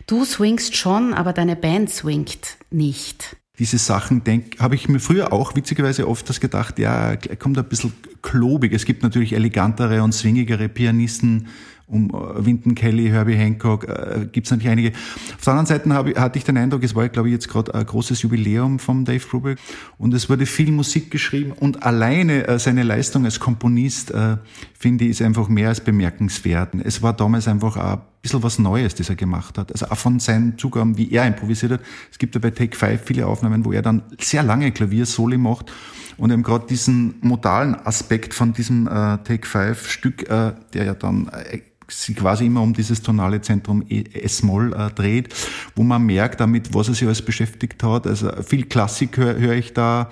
du 0.07 0.25
swingst 0.25 0.75
schon, 0.75 1.13
aber 1.13 1.33
deine 1.33 1.55
Band 1.55 1.89
swingt 1.89 2.57
nicht 2.71 3.37
diese 3.59 3.79
Sachen 3.79 4.21
habe 4.59 4.75
ich 4.75 4.87
mir 4.87 4.99
früher 4.99 5.33
auch 5.33 5.55
witzigerweise 5.55 6.07
oft 6.07 6.29
das 6.29 6.39
gedacht, 6.39 6.77
ja, 6.77 7.15
kommt 7.15 7.57
ein 7.57 7.67
bisschen 7.67 7.91
klobig. 8.21 8.71
Es 8.71 8.85
gibt 8.85 9.01
natürlich 9.01 9.33
elegantere 9.33 10.03
und 10.03 10.13
swingigere 10.13 10.69
Pianisten, 10.69 11.47
um 11.87 12.11
Winton 12.11 12.75
Kelly, 12.75 13.07
Herbie 13.07 13.35
Hancock, 13.35 13.87
äh, 13.87 14.27
gibt 14.31 14.47
es 14.47 14.51
natürlich 14.51 14.71
einige. 14.71 14.91
Auf 15.35 15.43
der 15.43 15.53
anderen 15.53 15.65
Seite 15.65 15.89
habe, 15.93 16.13
hatte 16.15 16.37
ich 16.37 16.43
den 16.43 16.57
Eindruck, 16.57 16.83
es 16.83 16.93
war, 16.95 17.07
glaube 17.07 17.29
ich, 17.29 17.33
jetzt 17.33 17.47
gerade 17.47 17.73
ein 17.73 17.85
großes 17.85 18.21
Jubiläum 18.21 18.79
vom 18.79 19.05
Dave 19.05 19.25
Brubeck 19.25 19.57
und 19.97 20.13
es 20.13 20.29
wurde 20.29 20.45
viel 20.45 20.71
Musik 20.71 21.09
geschrieben 21.11 21.53
und 21.53 21.83
alleine 21.83 22.47
äh, 22.47 22.59
seine 22.59 22.83
Leistung 22.83 23.25
als 23.25 23.39
Komponist, 23.39 24.11
äh, 24.11 24.37
finde 24.77 25.05
ich, 25.05 25.11
ist 25.11 25.21
einfach 25.21 25.47
mehr 25.47 25.69
als 25.69 25.79
bemerkenswert. 25.81 26.75
Es 26.83 27.01
war 27.01 27.13
damals 27.13 27.47
einfach 27.47 27.77
ein 27.77 28.01
bisschen 28.27 28.43
was 28.43 28.59
Neues, 28.59 28.95
das 28.95 29.09
er 29.09 29.15
gemacht 29.15 29.57
hat. 29.57 29.71
Also 29.71 29.87
auch 29.87 29.97
von 29.97 30.19
seinem 30.19 30.57
Zugang, 30.57 30.97
wie 30.97 31.11
er 31.11 31.25
improvisiert 31.25 31.73
hat. 31.73 31.81
Es 32.11 32.17
gibt 32.17 32.35
ja 32.35 32.41
bei 32.41 32.51
Take 32.51 32.75
Five 32.75 33.01
viele 33.03 33.25
Aufnahmen, 33.25 33.65
wo 33.65 33.71
er 33.71 33.81
dann 33.81 34.03
sehr 34.19 34.43
lange 34.43 34.71
Klavier-Soli 34.71 35.37
macht 35.37 35.71
und 36.17 36.31
eben 36.31 36.43
gerade 36.43 36.67
diesen 36.67 37.15
modalen 37.21 37.75
Aspekt 37.75 38.33
von 38.33 38.53
diesem 38.53 38.87
äh, 38.87 39.17
Take 39.23 39.47
Five 39.47 39.89
Stück, 39.89 40.29
äh, 40.29 40.53
der 40.73 40.85
ja 40.85 40.93
dann 40.93 41.29
äh, 41.29 41.59
sich 41.89 42.17
quasi 42.17 42.45
immer 42.45 42.61
um 42.61 42.73
dieses 42.73 43.01
tonale 43.01 43.39
Zentrum 43.39 43.83
e, 43.87 44.03
S-Moll 44.13 44.73
äh, 44.73 44.89
dreht, 44.91 45.33
wo 45.75 45.83
man 45.83 46.05
merkt 46.05 46.41
damit, 46.41 46.73
was 46.73 46.89
er 46.89 46.95
sich 46.95 47.07
alles 47.07 47.21
beschäftigt 47.21 47.81
hat. 47.81 48.05
Also 48.05 48.29
viel 48.43 48.65
Klassik 48.65 49.15
höre 49.17 49.39
hör 49.39 49.53
ich 49.53 49.73
da, 49.73 50.11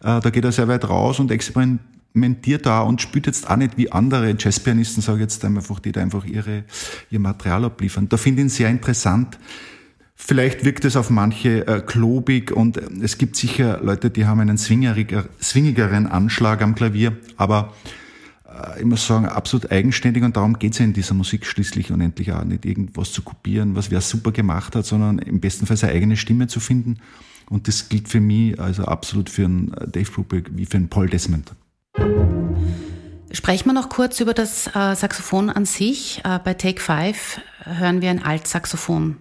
äh, 0.00 0.20
da 0.20 0.30
geht 0.30 0.44
er 0.44 0.52
sehr 0.52 0.68
weit 0.68 0.88
raus 0.88 1.18
und 1.18 1.32
experimentiert 1.32 1.97
da 2.14 2.80
und 2.80 3.00
spielt 3.00 3.26
jetzt 3.26 3.48
auch 3.48 3.56
nicht 3.56 3.76
wie 3.76 3.92
andere 3.92 4.34
Jazzpianisten, 4.38 5.02
sage 5.02 5.18
ich 5.18 5.22
jetzt 5.22 5.44
einfach, 5.44 5.78
die 5.78 5.92
da 5.92 6.00
einfach 6.00 6.24
ihre, 6.24 6.64
ihr 7.10 7.20
Material 7.20 7.64
abliefern. 7.64 8.08
Da 8.08 8.16
finde 8.16 8.40
ich 8.40 8.46
ihn 8.46 8.48
sehr 8.48 8.68
interessant. 8.68 9.38
Vielleicht 10.20 10.64
wirkt 10.64 10.84
es 10.84 10.96
auf 10.96 11.10
manche 11.10 11.66
äh, 11.66 11.80
klobig 11.80 12.50
und 12.50 12.76
es 13.00 13.18
gibt 13.18 13.36
sicher 13.36 13.80
Leute, 13.82 14.10
die 14.10 14.26
haben 14.26 14.40
einen 14.40 14.58
swingigeren 14.58 16.06
Anschlag 16.08 16.60
am 16.60 16.74
Klavier, 16.74 17.16
aber 17.36 17.72
äh, 18.48 18.80
ich 18.80 18.84
muss 18.84 19.06
sagen, 19.06 19.26
absolut 19.26 19.70
eigenständig 19.70 20.24
und 20.24 20.36
darum 20.36 20.58
geht 20.58 20.72
es 20.72 20.80
ja 20.80 20.84
in 20.84 20.92
dieser 20.92 21.14
Musik 21.14 21.46
schließlich 21.46 21.92
unendlich 21.92 22.32
auch 22.32 22.44
nicht 22.44 22.66
irgendwas 22.66 23.12
zu 23.12 23.22
kopieren, 23.22 23.76
was 23.76 23.92
wer 23.92 24.00
super 24.00 24.32
gemacht 24.32 24.74
hat, 24.74 24.86
sondern 24.86 25.20
im 25.20 25.38
besten 25.38 25.66
Fall 25.66 25.76
seine 25.76 25.92
eigene 25.92 26.16
Stimme 26.16 26.48
zu 26.48 26.58
finden. 26.58 26.98
Und 27.48 27.68
das 27.68 27.88
gilt 27.88 28.08
für 28.08 28.20
mich 28.20 28.60
also 28.60 28.84
absolut 28.84 29.30
für 29.30 29.44
einen 29.44 29.70
Dave 29.86 30.10
Brubeck 30.10 30.50
wie 30.52 30.66
für 30.66 30.78
einen 30.78 30.88
Paul 30.88 31.08
Desmond. 31.08 31.54
Sprechen 33.30 33.66
wir 33.66 33.74
noch 33.74 33.90
kurz 33.90 34.20
über 34.20 34.32
das 34.32 34.68
äh, 34.68 34.94
Saxophon 34.94 35.50
an 35.50 35.66
sich. 35.66 36.22
Äh, 36.24 36.38
bei 36.42 36.54
Take 36.54 36.80
Five 36.80 37.40
hören 37.64 38.00
wir 38.00 38.10
ein 38.10 38.22
Altsaxophon. 38.22 39.18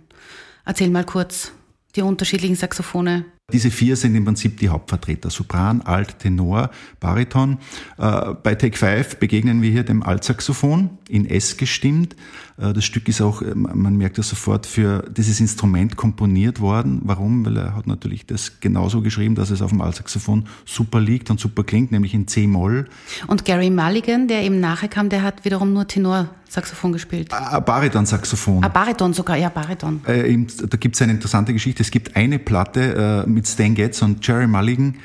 Erzähl 0.65 0.89
mal 0.89 1.05
kurz 1.05 1.51
die 1.95 2.01
unterschiedlichen 2.01 2.55
Saxophone. 2.55 3.25
Diese 3.53 3.71
vier 3.71 3.95
sind 3.95 4.13
im 4.13 4.25
Prinzip 4.25 4.59
die 4.59 4.67
Hauptvertreter, 4.67 5.29
Sopran, 5.29 5.81
Alt, 5.81 6.19
Tenor, 6.19 6.69
Bariton. 6.99 7.59
Äh, 7.97 8.33
bei 8.43 8.55
Take 8.55 8.77
5 8.77 9.19
begegnen 9.19 9.61
wir 9.61 9.71
hier 9.71 9.83
dem 9.83 10.03
Altsaxophon, 10.03 10.89
in 11.07 11.25
S 11.25 11.55
gestimmt. 11.55 12.17
Äh, 12.57 12.73
das 12.73 12.83
Stück 12.83 13.07
ist 13.07 13.21
auch, 13.21 13.41
äh, 13.41 13.55
man 13.55 13.95
merkt 13.95 14.17
das 14.17 14.27
sofort, 14.27 14.65
für 14.65 15.09
dieses 15.15 15.39
Instrument 15.39 15.95
komponiert 15.95 16.59
worden. 16.59 16.99
Warum? 17.05 17.45
Weil 17.45 17.55
er 17.55 17.73
hat 17.73 17.87
natürlich 17.87 18.25
das 18.25 18.59
genauso 18.59 19.01
geschrieben, 19.01 19.35
dass 19.35 19.49
es 19.49 19.61
auf 19.61 19.69
dem 19.69 19.79
Altsaxophon 19.79 20.45
super 20.65 20.99
liegt 20.99 21.29
und 21.29 21.39
super 21.39 21.63
klingt, 21.63 21.93
nämlich 21.93 22.13
in 22.13 22.27
C-Moll. 22.27 22.89
Und 23.27 23.45
Gary 23.45 23.69
Mulligan, 23.69 24.27
der 24.27 24.41
eben 24.41 24.59
nachher 24.59 24.89
kam, 24.89 25.07
der 25.07 25.23
hat 25.23 25.45
wiederum 25.45 25.71
nur 25.71 25.87
Tenor-Saxophon 25.87 26.91
gespielt. 26.91 27.29
Ah, 27.31 27.61
Bariton-Saxophon. 27.61 28.61
Ah, 28.61 28.67
Bariton 28.67 29.13
sogar, 29.13 29.37
ja, 29.37 29.47
Bariton. 29.47 30.01
da 30.03 30.77
gibt 30.77 30.95
es 30.95 31.01
eine 31.01 31.13
interessante 31.13 31.53
Geschichte. 31.53 31.81
Es 31.81 31.91
gibt 31.91 32.17
eine 32.17 32.39
Platte, 32.39 33.25
mit 33.37 33.47
Stan 33.47 33.75
Getz 33.75 34.01
und 34.01 34.25
Jerry 34.25 34.47
Mulligan, 34.47 34.95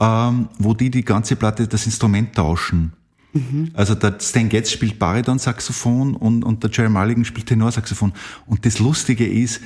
ähm, 0.00 0.48
wo 0.58 0.72
die 0.72 0.90
die 0.90 1.04
ganze 1.04 1.36
Platte 1.36 1.68
das 1.68 1.84
Instrument 1.84 2.34
tauschen. 2.34 2.94
Mhm. 3.34 3.70
Also 3.74 3.94
der 3.94 4.16
Stan 4.18 4.48
Getz 4.48 4.70
spielt 4.70 4.98
Bariton-Saxophon 4.98 6.16
und, 6.16 6.42
und 6.42 6.62
der 6.62 6.70
Jerry 6.70 6.88
Mulligan 6.88 7.26
spielt 7.26 7.46
Tenorsaxophon. 7.46 8.14
Und 8.46 8.64
das 8.64 8.78
Lustige 8.78 9.26
ist, 9.26 9.60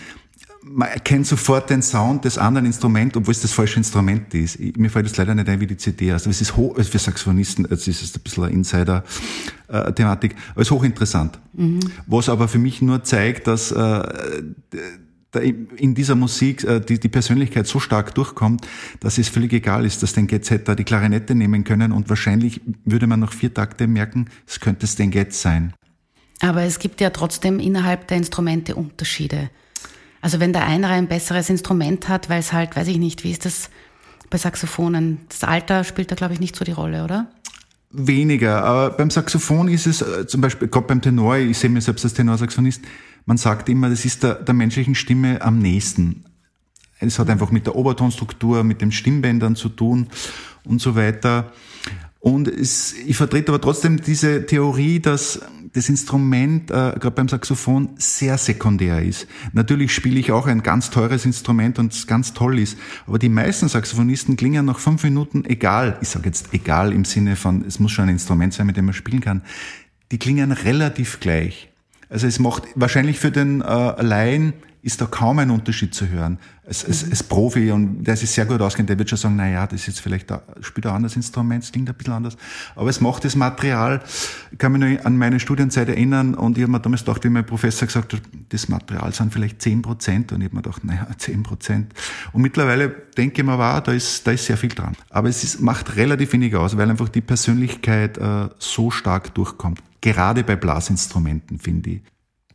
man 0.62 0.88
erkennt 0.88 1.26
sofort 1.26 1.70
den 1.70 1.82
Sound 1.82 2.24
des 2.24 2.36
anderen 2.36 2.66
Instruments, 2.66 3.16
obwohl 3.16 3.32
es 3.32 3.40
das 3.40 3.52
falsche 3.52 3.78
Instrument 3.78 4.34
ist. 4.34 4.58
Ich, 4.58 4.76
mir 4.76 4.90
fällt 4.90 5.06
das 5.06 5.16
leider 5.16 5.34
nicht 5.34 5.48
ein, 5.48 5.60
wie 5.60 5.68
die 5.68 5.76
CD 5.76 6.12
heißt. 6.12 6.26
Aber 6.26 6.32
es 6.32 6.40
ist 6.40 6.56
hoch, 6.56 6.76
also 6.76 6.90
für 6.90 6.98
Saxophonisten, 6.98 7.64
es 7.70 7.86
ist 7.86 8.16
ein 8.16 8.22
bisschen 8.22 8.44
eine 8.44 8.52
Insider-Thematik, 8.52 10.34
aber 10.50 10.62
es 10.62 10.66
ist 10.68 10.72
hochinteressant. 10.72 11.38
Mhm. 11.52 11.78
Was 12.06 12.28
aber 12.28 12.48
für 12.48 12.58
mich 12.58 12.82
nur 12.82 13.04
zeigt, 13.04 13.46
dass 13.46 13.70
äh, 13.70 14.02
in 15.38 15.94
dieser 15.94 16.16
Musik 16.16 16.64
äh, 16.64 16.80
die, 16.80 16.98
die 16.98 17.08
Persönlichkeit 17.08 17.66
so 17.66 17.78
stark 17.78 18.14
durchkommt, 18.14 18.66
dass 18.98 19.18
es 19.18 19.28
völlig 19.28 19.52
egal 19.52 19.86
ist, 19.86 20.02
dass 20.02 20.12
den 20.12 20.26
Getz 20.26 20.50
hätte 20.50 20.74
die 20.74 20.84
Klarinette 20.84 21.34
nehmen 21.34 21.64
können 21.64 21.92
und 21.92 22.08
wahrscheinlich 22.08 22.60
würde 22.84 23.06
man 23.06 23.20
nach 23.20 23.32
vier 23.32 23.54
Takte 23.54 23.86
merken, 23.86 24.28
es 24.46 24.60
könnte 24.60 24.86
es 24.86 24.96
den 24.96 25.10
Getz 25.10 25.40
sein. 25.40 25.72
Aber 26.40 26.62
es 26.62 26.78
gibt 26.78 27.00
ja 27.00 27.10
trotzdem 27.10 27.60
innerhalb 27.60 28.08
der 28.08 28.16
Instrumente 28.16 28.74
Unterschiede. 28.74 29.50
Also 30.22 30.40
wenn 30.40 30.52
der 30.52 30.66
eine 30.66 30.88
ein 30.88 31.06
besseres 31.06 31.48
Instrument 31.48 32.08
hat, 32.08 32.28
weil 32.28 32.40
es 32.40 32.52
halt, 32.52 32.76
weiß 32.76 32.88
ich 32.88 32.98
nicht, 32.98 33.24
wie 33.24 33.30
ist 33.30 33.44
das 33.44 33.70
bei 34.30 34.38
Saxophonen? 34.38 35.20
Das 35.28 35.44
Alter 35.44 35.84
spielt 35.84 36.10
da, 36.10 36.14
glaube 36.14 36.34
ich, 36.34 36.40
nicht 36.40 36.56
so 36.56 36.64
die 36.64 36.72
Rolle, 36.72 37.04
oder? 37.04 37.30
Weniger. 37.92 38.62
Aber 38.64 38.96
beim 38.96 39.10
Saxophon 39.10 39.68
ist 39.68 39.86
es 39.86 40.00
äh, 40.00 40.26
zum 40.26 40.40
Beispiel, 40.40 40.68
gerade 40.68 40.86
beim 40.86 41.02
Tenor, 41.02 41.36
ich 41.38 41.58
sehe 41.58 41.70
mich 41.70 41.84
selbst 41.84 42.04
als 42.04 42.14
Tenorsaxophonist, 42.14 42.82
man 43.26 43.36
sagt 43.36 43.68
immer, 43.68 43.88
das 43.90 44.04
ist 44.04 44.22
der, 44.22 44.34
der 44.34 44.54
menschlichen 44.54 44.94
Stimme 44.94 45.42
am 45.42 45.58
nächsten. 45.58 46.24
Es 46.98 47.18
hat 47.18 47.30
einfach 47.30 47.50
mit 47.50 47.66
der 47.66 47.76
Obertonstruktur, 47.76 48.62
mit 48.62 48.80
den 48.80 48.92
Stimmbändern 48.92 49.56
zu 49.56 49.70
tun 49.70 50.08
und 50.64 50.80
so 50.80 50.96
weiter. 50.96 51.52
Und 52.20 52.48
es, 52.48 52.92
ich 52.92 53.16
vertrete 53.16 53.50
aber 53.50 53.62
trotzdem 53.62 54.02
diese 54.02 54.44
Theorie, 54.44 55.00
dass 55.00 55.40
das 55.72 55.88
Instrument, 55.88 56.70
äh, 56.70 56.74
gerade 56.74 57.12
beim 57.12 57.28
Saxophon, 57.28 57.90
sehr 57.96 58.36
sekundär 58.36 59.02
ist. 59.02 59.26
Natürlich 59.54 59.94
spiele 59.94 60.20
ich 60.20 60.30
auch 60.30 60.46
ein 60.46 60.62
ganz 60.62 60.90
teures 60.90 61.24
Instrument 61.24 61.78
und 61.78 61.94
es 61.94 62.06
ganz 62.06 62.34
toll 62.34 62.58
ist, 62.58 62.76
aber 63.06 63.18
die 63.18 63.30
meisten 63.30 63.68
Saxophonisten 63.68 64.36
klingen 64.36 64.66
nach 64.66 64.80
fünf 64.80 65.02
Minuten 65.04 65.44
egal. 65.46 65.96
Ich 66.02 66.08
sage 66.08 66.26
jetzt 66.26 66.52
egal 66.52 66.92
im 66.92 67.06
Sinne 67.06 67.36
von, 67.36 67.64
es 67.66 67.78
muss 67.78 67.92
schon 67.92 68.04
ein 68.04 68.10
Instrument 68.10 68.52
sein, 68.52 68.66
mit 68.66 68.76
dem 68.76 68.84
man 68.84 68.94
spielen 68.94 69.20
kann. 69.20 69.42
Die 70.10 70.18
klingen 70.18 70.52
relativ 70.52 71.20
gleich. 71.20 71.69
Also 72.10 72.26
es 72.26 72.40
macht 72.40 72.64
wahrscheinlich 72.74 73.18
für 73.20 73.30
den 73.30 73.60
äh, 73.62 74.02
Laien 74.02 74.52
ist 74.82 75.00
da 75.00 75.06
kaum 75.06 75.38
ein 75.38 75.50
Unterschied 75.50 75.94
zu 75.94 76.08
hören. 76.08 76.38
Als, 76.66 76.84
als, 76.84 77.04
als 77.10 77.22
Profi 77.22 77.70
und 77.70 78.04
der 78.04 78.16
sich 78.16 78.30
sehr 78.30 78.46
gut 78.46 78.60
auskennt, 78.62 78.88
der 78.88 78.98
wird 78.98 79.10
schon 79.10 79.18
sagen, 79.18 79.36
na 79.36 79.48
ja, 79.48 79.66
das 79.66 79.80
ist 79.80 79.86
jetzt 79.88 80.00
vielleicht, 80.00 80.30
da, 80.30 80.42
spielt 80.60 80.86
ein 80.86 80.94
anderes 80.94 81.16
Instrument, 81.16 81.64
es 81.64 81.72
klingt 81.72 81.88
ein 81.88 81.94
bisschen 81.94 82.14
anders. 82.14 82.36
Aber 82.76 82.88
es 82.88 83.00
macht 83.00 83.24
das 83.24 83.36
Material, 83.36 84.02
ich 84.52 84.58
kann 84.58 84.72
mich 84.72 84.80
nur 84.80 85.04
an 85.06 85.18
meine 85.18 85.40
Studienzeit 85.40 85.88
erinnern 85.88 86.34
und 86.34 86.56
ich 86.56 86.62
habe 86.62 86.72
mir 86.72 86.80
damals 86.80 87.04
gedacht, 87.04 87.24
wie 87.24 87.28
mein 87.28 87.44
Professor 87.44 87.86
gesagt 87.86 88.14
hat, 88.14 88.22
das 88.48 88.68
Material 88.68 89.12
sind 89.12 89.32
vielleicht 89.32 89.60
zehn 89.60 89.82
Prozent 89.82 90.32
und 90.32 90.40
ich 90.40 90.46
habe 90.46 90.56
mir 90.56 90.62
gedacht, 90.62 90.84
naja, 90.84 91.06
zehn 91.18 91.42
Prozent. 91.42 91.92
Und 92.32 92.40
mittlerweile 92.40 92.88
denke 92.88 93.42
ich 93.42 93.46
mir, 93.46 93.58
wow, 93.58 93.82
da 93.82 93.92
ist, 93.92 94.26
da 94.26 94.30
ist 94.30 94.46
sehr 94.46 94.56
viel 94.56 94.70
dran. 94.70 94.96
Aber 95.10 95.28
es 95.28 95.44
ist, 95.44 95.60
macht 95.60 95.96
relativ 95.96 96.32
wenig 96.32 96.54
aus, 96.56 96.76
weil 96.76 96.88
einfach 96.88 97.08
die 97.08 97.20
Persönlichkeit 97.20 98.16
äh, 98.16 98.48
so 98.58 98.90
stark 98.90 99.34
durchkommt. 99.34 99.82
Gerade 100.00 100.44
bei 100.44 100.56
Blasinstrumenten, 100.56 101.58
finde 101.58 101.90
ich. 101.90 102.00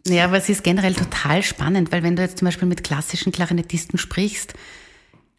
Ja, 0.08 0.26
aber 0.26 0.38
es 0.38 0.50
ist 0.50 0.64
generell 0.64 0.94
total 0.94 1.42
spannend, 1.42 1.92
weil 1.92 2.04
wenn 2.04 2.16
du 2.16 2.22
jetzt 2.22 2.38
zum 2.38 2.46
Beispiel 2.46 2.68
mit 2.68 2.84
klassischen 2.84 3.32
Klarinettisten 3.32 3.98
sprichst, 3.98 4.54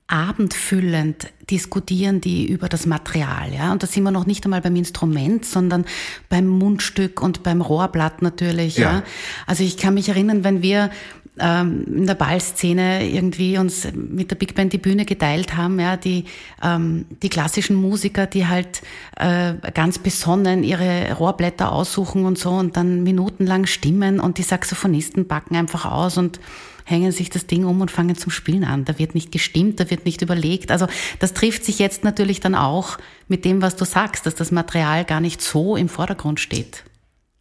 abendfüllend 0.09 1.29
diskutieren 1.51 2.21
die 2.21 2.47
über 2.47 2.69
das 2.69 2.87
Material, 2.87 3.53
ja. 3.53 3.73
Und 3.73 3.83
da 3.83 3.87
sind 3.87 4.05
wir 4.05 4.11
noch 4.13 4.27
nicht 4.27 4.45
einmal 4.45 4.61
beim 4.61 4.77
Instrument, 4.77 5.45
sondern 5.45 5.85
beim 6.29 6.47
Mundstück 6.47 7.21
und 7.21 7.43
beim 7.43 7.61
Rohrblatt 7.61 8.23
natürlich, 8.23 8.77
ja. 8.77 8.93
ja. 8.93 9.03
Also 9.47 9.65
ich 9.65 9.77
kann 9.77 9.95
mich 9.95 10.09
erinnern, 10.09 10.45
wenn 10.45 10.63
wir 10.63 10.91
ähm, 11.39 11.85
in 11.87 12.07
der 12.07 12.15
Ballszene 12.15 13.09
irgendwie 13.09 13.59
uns 13.59 13.87
mit 13.95 14.31
der 14.31 14.37
Big 14.37 14.55
Band 14.55 14.73
die 14.73 14.79
Bühne 14.79 15.05
geteilt 15.05 15.57
haben, 15.57 15.79
ja, 15.79 15.97
die, 15.97 16.25
ähm, 16.63 17.07
die 17.23 17.29
klassischen 17.29 17.77
Musiker, 17.77 18.27
die 18.27 18.47
halt 18.47 18.83
äh, 19.17 19.55
ganz 19.75 19.99
besonnen 19.99 20.65
ihre 20.65 21.13
Rohrblätter 21.13 21.73
aussuchen 21.73 22.25
und 22.25 22.39
so 22.39 22.51
und 22.51 22.77
dann 22.77 23.03
minutenlang 23.03 23.67
stimmen 23.67 24.21
und 24.21 24.39
die 24.39 24.43
Saxophonisten 24.43 25.29
packen 25.29 25.57
einfach 25.57 25.85
aus 25.85 26.17
und 26.17 26.41
hängen 26.85 27.11
sich 27.11 27.31
das 27.31 27.47
Ding 27.47 27.65
um 27.65 27.81
und 27.81 27.91
fangen 27.91 28.17
zum 28.17 28.31
Spielen 28.31 28.65
an. 28.65 28.85
Da 28.85 28.99
wird 28.99 29.15
nicht 29.15 29.33
gestimmt, 29.33 29.81
da 29.81 29.91
wird 29.91 30.05
nicht 30.05 30.23
überlegt. 30.23 30.71
Also 30.71 30.87
das 31.19 31.35
trifft 31.35 31.65
sich 31.65 31.81
jetzt 31.81 32.05
natürlich 32.05 32.41
dann 32.41 32.55
auch 32.55 32.99
mit 33.27 33.45
dem, 33.45 33.61
was 33.61 33.75
du 33.75 33.85
sagst, 33.85 34.25
dass 34.25 34.37
das 34.37 34.53
Material 34.53 35.05
gar 35.05 35.21
nicht 35.21 35.43
so 35.43 35.77
im 35.77 35.89
Vordergrund 35.89 36.39
steht. 36.39 36.85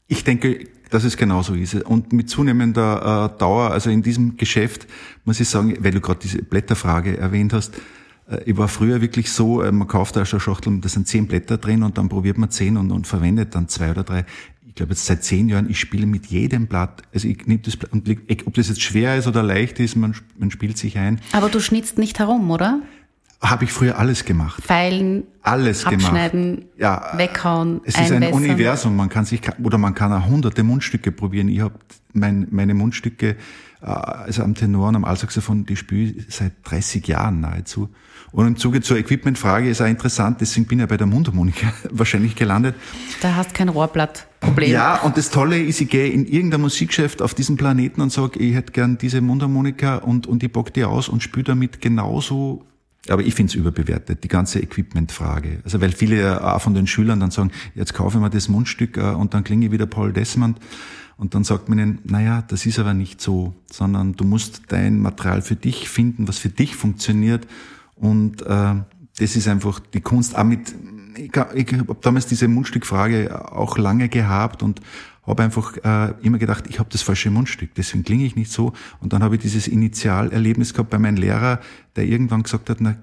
Ich 0.08 0.24
denke, 0.24 0.68
dass 0.90 1.04
es 1.04 1.18
genauso 1.18 1.54
ist. 1.54 1.76
Und 1.76 2.14
mit 2.14 2.30
zunehmender 2.30 3.32
äh, 3.36 3.40
Dauer, 3.40 3.72
also 3.72 3.90
in 3.90 4.02
diesem 4.02 4.38
Geschäft, 4.38 4.88
muss 5.24 5.40
ich 5.40 5.50
sagen, 5.50 5.76
weil 5.80 5.92
du 5.92 6.02
gerade 6.02 6.20
diese 6.22 6.42
Blätterfrage 6.42 7.18
erwähnt 7.18 7.54
hast, 7.54 7.76
äh, 8.30 8.42
ich 8.46 8.58
war 8.58 8.68
früher 8.68 9.02
wirklich 9.02 9.32
so, 9.32 9.62
äh, 9.62 9.72
man 9.72 9.88
kauft 9.88 10.16
schon 10.28 10.40
Schachtel, 10.40 10.80
da 10.80 10.90
sind 10.90 11.08
zehn 11.08 11.28
Blätter 11.28 11.58
drin 11.58 11.84
und 11.84 11.98
dann 11.98 12.10
probiert 12.10 12.38
man 12.38 12.50
zehn 12.52 12.78
und, 12.78 12.92
und 12.92 13.08
verwendet 13.08 13.56
dann 13.56 13.68
zwei 13.68 13.92
oder 13.92 14.04
drei. 14.04 14.26
Ich 14.68 14.76
glaube 14.76 14.92
jetzt 14.92 15.06
seit 15.06 15.24
zehn 15.24 15.48
Jahren, 15.48 15.70
ich 15.70 15.80
spiele 15.80 16.06
mit 16.06 16.26
jedem 16.26 16.68
Blatt, 16.68 17.04
also 17.14 17.30
ich 17.30 17.48
nehme 17.48 17.62
das 17.62 17.78
Blatt, 17.78 17.94
und 17.94 18.10
ob 18.46 18.54
das 18.56 18.68
jetzt 18.68 18.82
schwer 18.82 19.16
ist 19.18 19.26
oder 19.26 19.42
leicht 19.42 19.80
ist, 19.80 19.96
man, 19.96 20.16
man 20.38 20.52
spielt 20.52 20.78
sich 20.78 20.98
ein. 20.98 21.22
Aber 21.32 21.48
du 21.48 21.62
schnitzt 21.62 21.98
nicht 21.98 22.20
herum, 22.20 22.52
oder? 22.52 22.82
Habe 23.42 23.66
ich 23.66 23.72
früher 23.72 23.98
alles 24.00 24.26
gemacht. 24.26 24.64
Feilen, 24.64 25.24
alles 25.42 25.86
abschneiden, 25.86 26.56
gemacht. 26.56 26.70
Ja, 26.78 27.14
weghauen, 27.18 27.82
Es 27.84 28.00
ist 28.00 28.12
ein 28.12 28.24
Universum. 28.32 28.96
Man 28.96 29.10
kann 29.10 29.26
sich 29.26 29.42
oder 29.62 29.78
man 29.78 29.94
kann 29.94 30.12
auch 30.14 30.26
hunderte 30.26 30.64
Mundstücke 30.64 31.12
probieren. 31.12 31.50
Ich 31.50 31.60
habe 31.60 31.76
mein, 32.14 32.48
meine 32.50 32.74
Mundstücke, 32.74 33.36
äh, 33.82 33.86
also 33.86 34.44
am 34.44 34.56
Tenor 34.56 34.90
und 34.90 34.96
am 34.96 35.06
Altsaxophon, 35.06 35.66
die 35.66 35.76
spiele 35.76 36.14
ich 36.14 36.26
seit 36.34 36.54
30 36.64 37.08
Jahren 37.08 37.42
nahezu. 37.42 37.90
Und 38.32 38.48
im 38.48 38.58
Zuge 38.58 38.82
zur 38.82 38.98
Equipmentfrage 38.98 39.70
ist 39.70 39.82
auch 39.82 39.86
interessant, 39.86 40.42
deswegen 40.42 40.66
bin 40.66 40.80
ich 40.80 40.82
ja 40.82 40.88
bei 40.88 40.98
der 40.98 41.08
Mundharmonika 41.08 41.72
wahrscheinlich 41.92 42.36
gelandet. 42.36 42.76
Da 43.22 43.36
hast 43.36 43.54
kein 43.54 43.70
Rohrblattproblem. 43.70 44.72
Ja, 44.72 45.02
und 45.02 45.18
das 45.18 45.30
Tolle 45.30 45.58
ist, 45.62 45.80
ich 45.80 45.90
gehe 45.90 46.10
in 46.10 46.26
irgendein 46.26 46.62
Musikgeschäft 46.62 47.22
auf 47.22 47.34
diesem 47.34 47.56
Planeten 47.56 48.02
und 48.02 48.12
sage, 48.12 48.40
ich 48.40 48.56
hätte 48.56 48.72
gern 48.74 48.98
diese 48.98 49.22
Mundharmonika 49.22 49.98
und, 49.98 50.28
und 50.28 50.44
ich 50.44 50.52
bock 50.52 50.74
die 50.74 50.84
aus 50.84 51.08
und 51.08 51.24
spiele 51.24 51.46
damit 51.46 51.80
genauso 51.80 52.66
aber 53.10 53.24
ich 53.24 53.36
finde 53.36 53.52
es 53.52 53.56
überbewertet, 53.56 54.24
die 54.24 54.28
ganze 54.28 54.60
Equipment-Frage. 54.60 55.60
Also 55.64 55.82
weil 55.82 55.92
viele 55.92 56.44
auch 56.44 56.62
von 56.62 56.74
den 56.74 56.88
Schülern 56.88 57.20
dann 57.20 57.32
sagen, 57.32 57.52
jetzt 57.76 57.94
kaufe 57.94 58.18
ich 58.18 58.22
mir 58.22 58.30
das 58.30 58.50
Mundstück 58.50 58.98
äh, 58.98 59.12
und 59.12 59.34
dann 59.34 59.44
klinge 59.44 59.68
ich 59.68 59.72
wieder 59.72 59.86
Paul 59.86 60.14
Desmond. 60.14 60.60
Und 61.18 61.34
dann 61.34 61.44
sagt 61.46 61.70
man 61.70 61.80
ihnen, 61.80 62.00
naja, 62.04 62.44
das 62.48 62.66
ist 62.66 62.78
aber 62.78 62.94
nicht 62.94 63.22
so, 63.22 63.56
sondern 63.72 64.14
du 64.14 64.26
musst 64.26 64.64
dein 64.68 65.00
Material 65.00 65.42
für 65.42 65.56
dich 65.56 65.88
finden, 65.88 66.28
was 66.28 66.38
für 66.38 66.50
dich 66.50 66.76
funktioniert. 66.76 67.48
Und 67.96 68.42
äh, 68.42 68.76
das 69.18 69.36
ist 69.36 69.48
einfach 69.48 69.80
die 69.80 70.02
Kunst. 70.02 70.38
Auch 70.38 70.44
mit, 70.44 70.76
ich, 71.16 71.32
ich 71.54 71.74
habe 71.80 71.96
damals 72.02 72.28
diese 72.28 72.50
Mundstückfrage 72.50 73.54
auch 73.54 73.78
lange 73.78 74.10
gehabt 74.10 74.62
und 74.62 74.82
habe 75.28 75.44
einfach 75.44 75.78
äh, 75.84 76.14
immer 76.22 76.38
gedacht, 76.38 76.66
ich 76.70 76.80
habe 76.80 76.90
das 76.92 77.02
falsche 77.02 77.32
Mundstück, 77.32 77.72
deswegen 77.76 78.04
klinge 78.04 78.26
ich 78.26 78.36
nicht 78.36 78.52
so. 78.52 78.74
Und 79.00 79.14
dann 79.14 79.24
habe 79.24 79.36
ich 79.36 79.42
dieses 79.42 79.68
Initialerlebnis 79.68 80.74
gehabt 80.74 80.90
bei 80.90 81.00
meinem 81.00 81.18
Lehrer, 81.18 81.60
der 81.96 82.06
irgendwann 82.06 82.44
gesagt 82.44 82.70
hat, 82.70 82.78
na, 82.80 82.96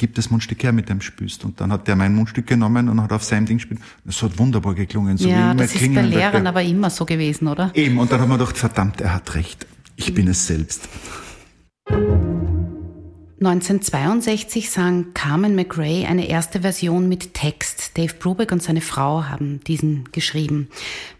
gib 0.00 0.14
das 0.14 0.30
Mundstück 0.30 0.62
her, 0.62 0.72
mit 0.72 0.88
dem 0.88 1.00
spülst. 1.00 1.44
Und 1.44 1.60
dann 1.60 1.70
hat 1.72 1.86
der 1.86 1.94
mein 1.94 2.14
Mundstück 2.14 2.46
genommen 2.46 2.88
und 2.88 3.00
hat 3.02 3.12
auf 3.12 3.22
seinem 3.22 3.46
Ding 3.46 3.58
gespielt. 3.58 3.80
Das 4.04 4.22
hat 4.22 4.38
wunderbar 4.38 4.74
geklungen. 4.74 5.16
So 5.18 5.28
ja, 5.28 5.54
das 5.54 5.74
ist 5.74 5.94
bei 5.94 6.02
Lehrern 6.02 6.46
aber 6.46 6.62
immer 6.62 6.90
so 6.90 7.04
gewesen, 7.04 7.48
oder? 7.48 7.70
Eben, 7.74 7.98
und 7.98 8.10
dann 8.10 8.20
haben 8.20 8.30
wir 8.30 8.38
gedacht, 8.38 8.56
verdammt, 8.56 9.00
er 9.00 9.14
hat 9.14 9.34
recht. 9.34 9.66
Ich 9.96 10.14
bin 10.14 10.28
es 10.28 10.46
selbst. 10.46 10.88
1962 13.40 14.68
sang 14.68 15.14
Carmen 15.14 15.54
McRae 15.54 16.04
eine 16.04 16.28
erste 16.28 16.60
Version 16.60 17.08
mit 17.08 17.32
Text. 17.32 17.96
Dave 17.96 18.12
Brubeck 18.12 18.52
und 18.52 18.62
seine 18.62 18.82
Frau 18.82 19.24
haben 19.24 19.60
diesen 19.66 20.04
geschrieben. 20.12 20.68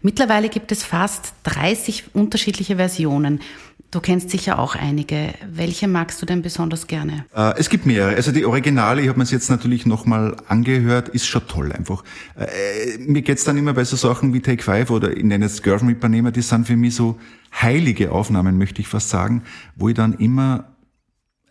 Mittlerweile 0.03 0.49
gibt 0.49 0.71
es 0.71 0.83
fast 0.83 1.33
30 1.45 2.13
unterschiedliche 2.13 2.75
Versionen. 2.75 3.39
Du 3.89 4.01
kennst 4.01 4.29
sicher 4.29 4.59
auch 4.59 4.75
einige. 4.75 5.33
Welche 5.51 5.87
magst 5.87 6.21
du 6.21 6.27
denn 6.27 6.43
besonders 6.43 6.85
gerne? 6.85 7.25
Äh, 7.35 7.55
es 7.57 7.69
gibt 7.69 7.87
mehrere. 7.87 8.15
Also 8.15 8.31
die 8.31 8.45
Originale, 8.45 9.01
ich 9.01 9.09
habe 9.09 9.17
mir 9.17 9.25
jetzt 9.25 9.49
natürlich 9.49 9.87
nochmal 9.87 10.37
angehört, 10.47 11.09
ist 11.09 11.25
schon 11.25 11.47
toll 11.47 11.71
einfach. 11.71 12.03
Äh, 12.37 12.99
mir 12.99 13.23
geht's 13.23 13.45
dann 13.45 13.57
immer 13.57 13.73
bei 13.73 13.83
so 13.83 13.95
Sachen 13.95 14.31
wie 14.35 14.41
Take 14.41 14.61
Five 14.61 14.91
oder 14.91 15.17
ich 15.17 15.23
nenne 15.23 15.45
es 15.45 15.63
Girl 15.63 15.79
from 15.79 15.89
Ipanema, 15.89 16.29
die 16.29 16.43
sind 16.43 16.67
für 16.67 16.77
mich 16.77 16.93
so 16.93 17.19
heilige 17.59 18.11
Aufnahmen, 18.11 18.59
möchte 18.59 18.79
ich 18.79 18.87
fast 18.87 19.09
sagen, 19.09 19.41
wo 19.75 19.89
ich 19.89 19.95
dann 19.95 20.13
immer 20.13 20.71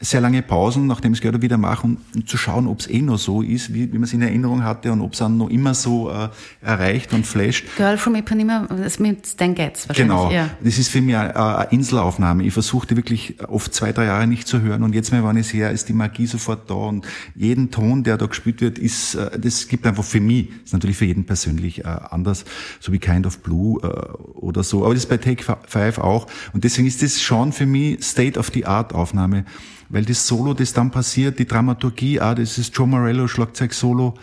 sehr 0.03 0.23
lange 0.23 0.41
Pausen, 0.41 0.87
nachdem 0.87 1.13
ich 1.13 1.19
es 1.19 1.23
gerade 1.23 1.43
wieder 1.43 1.59
mache, 1.59 1.87
um, 1.87 1.99
um, 2.15 2.27
zu 2.27 2.39
schauen, 2.39 2.67
ob 2.67 2.81
es 2.81 2.89
eh 2.89 3.03
noch 3.03 3.19
so 3.19 3.43
ist, 3.43 3.75
wie, 3.75 3.93
wie 3.93 3.99
man 3.99 4.05
es 4.05 4.15
in 4.15 4.23
Erinnerung 4.23 4.65
hatte 4.65 4.91
und 4.93 5.03
ob 5.03 5.13
es 5.13 5.19
dann 5.19 5.37
noch 5.37 5.51
immer 5.51 5.75
so 5.75 6.11
äh, 6.11 6.31
erreicht 6.63 7.13
und 7.13 7.27
flasht. 7.27 7.67
Girl 7.77 7.99
from 7.99 8.15
Ipanema, 8.15 8.67
das 8.71 8.99
mit 8.99 9.27
Stan 9.27 9.55
Getz 9.55 9.87
wahrscheinlich. 9.87 10.17
Genau, 10.17 10.31
ja. 10.31 10.49
das 10.65 10.79
ist 10.79 10.89
für 10.89 11.03
mich 11.03 11.15
eine, 11.15 11.37
eine 11.37 11.71
Inselaufnahme. 11.71 12.45
Ich 12.45 12.55
versuchte 12.55 12.97
wirklich 12.97 13.37
oft 13.47 13.75
zwei, 13.75 13.93
drei 13.93 14.07
Jahre 14.07 14.27
nicht 14.27 14.49
zu 14.49 14.63
hören 14.63 14.83
und 14.85 14.95
jetzt, 14.95 15.13
wenn 15.13 15.37
ich 15.37 15.47
es 15.47 15.53
her, 15.53 15.71
ist 15.71 15.91
die 15.91 15.93
Magie 15.93 16.27
sofort 16.27 16.71
da 16.71 16.75
und 16.75 17.07
jeden 17.35 17.71
Ton, 17.71 18.03
der 18.03 18.17
da 18.17 18.25
gespielt 18.25 18.63
wird, 18.63 18.79
ist, 18.79 19.17
äh, 19.17 19.39
das 19.39 19.69
gibt 19.69 19.87
einfach 19.87 20.05
für 20.05 20.21
mich, 20.21 20.49
ist 20.65 20.73
natürlich 20.73 20.97
für 20.97 21.05
jeden 21.05 21.27
persönlich 21.27 21.81
äh, 21.81 21.89
anders, 21.89 22.47
so 22.81 22.91
wie 22.91 22.99
Kind 22.99 23.27
of 23.27 23.41
Blue 23.41 23.79
äh, 23.83 23.87
oder 24.33 24.63
so, 24.63 24.83
aber 24.83 24.95
das 24.95 25.03
ist 25.05 25.11
bei 25.11 25.19
Take 25.19 25.45
Five 25.67 25.99
auch 25.99 26.27
und 26.55 26.65
deswegen 26.65 26.89
ist 26.89 27.03
das 27.03 27.21
schon 27.21 27.53
für 27.53 27.67
mich 27.67 28.03
State 28.03 28.39
of 28.39 28.51
the 28.55 28.65
Art 28.65 28.95
Aufnahme 28.95 29.45
weil 29.91 30.05
das 30.05 30.27
Solo, 30.27 30.55
das 30.55 30.73
dann 30.73 30.91
passiert, 30.91 31.39
die 31.39 31.47
Dramaturgie, 31.47 32.21
auch 32.21 32.35
das 32.35 32.57
ist 32.59 32.77
Joe 32.77 32.87
Morello, 32.87 33.29
Schlagzeug-Solo, 33.29 34.15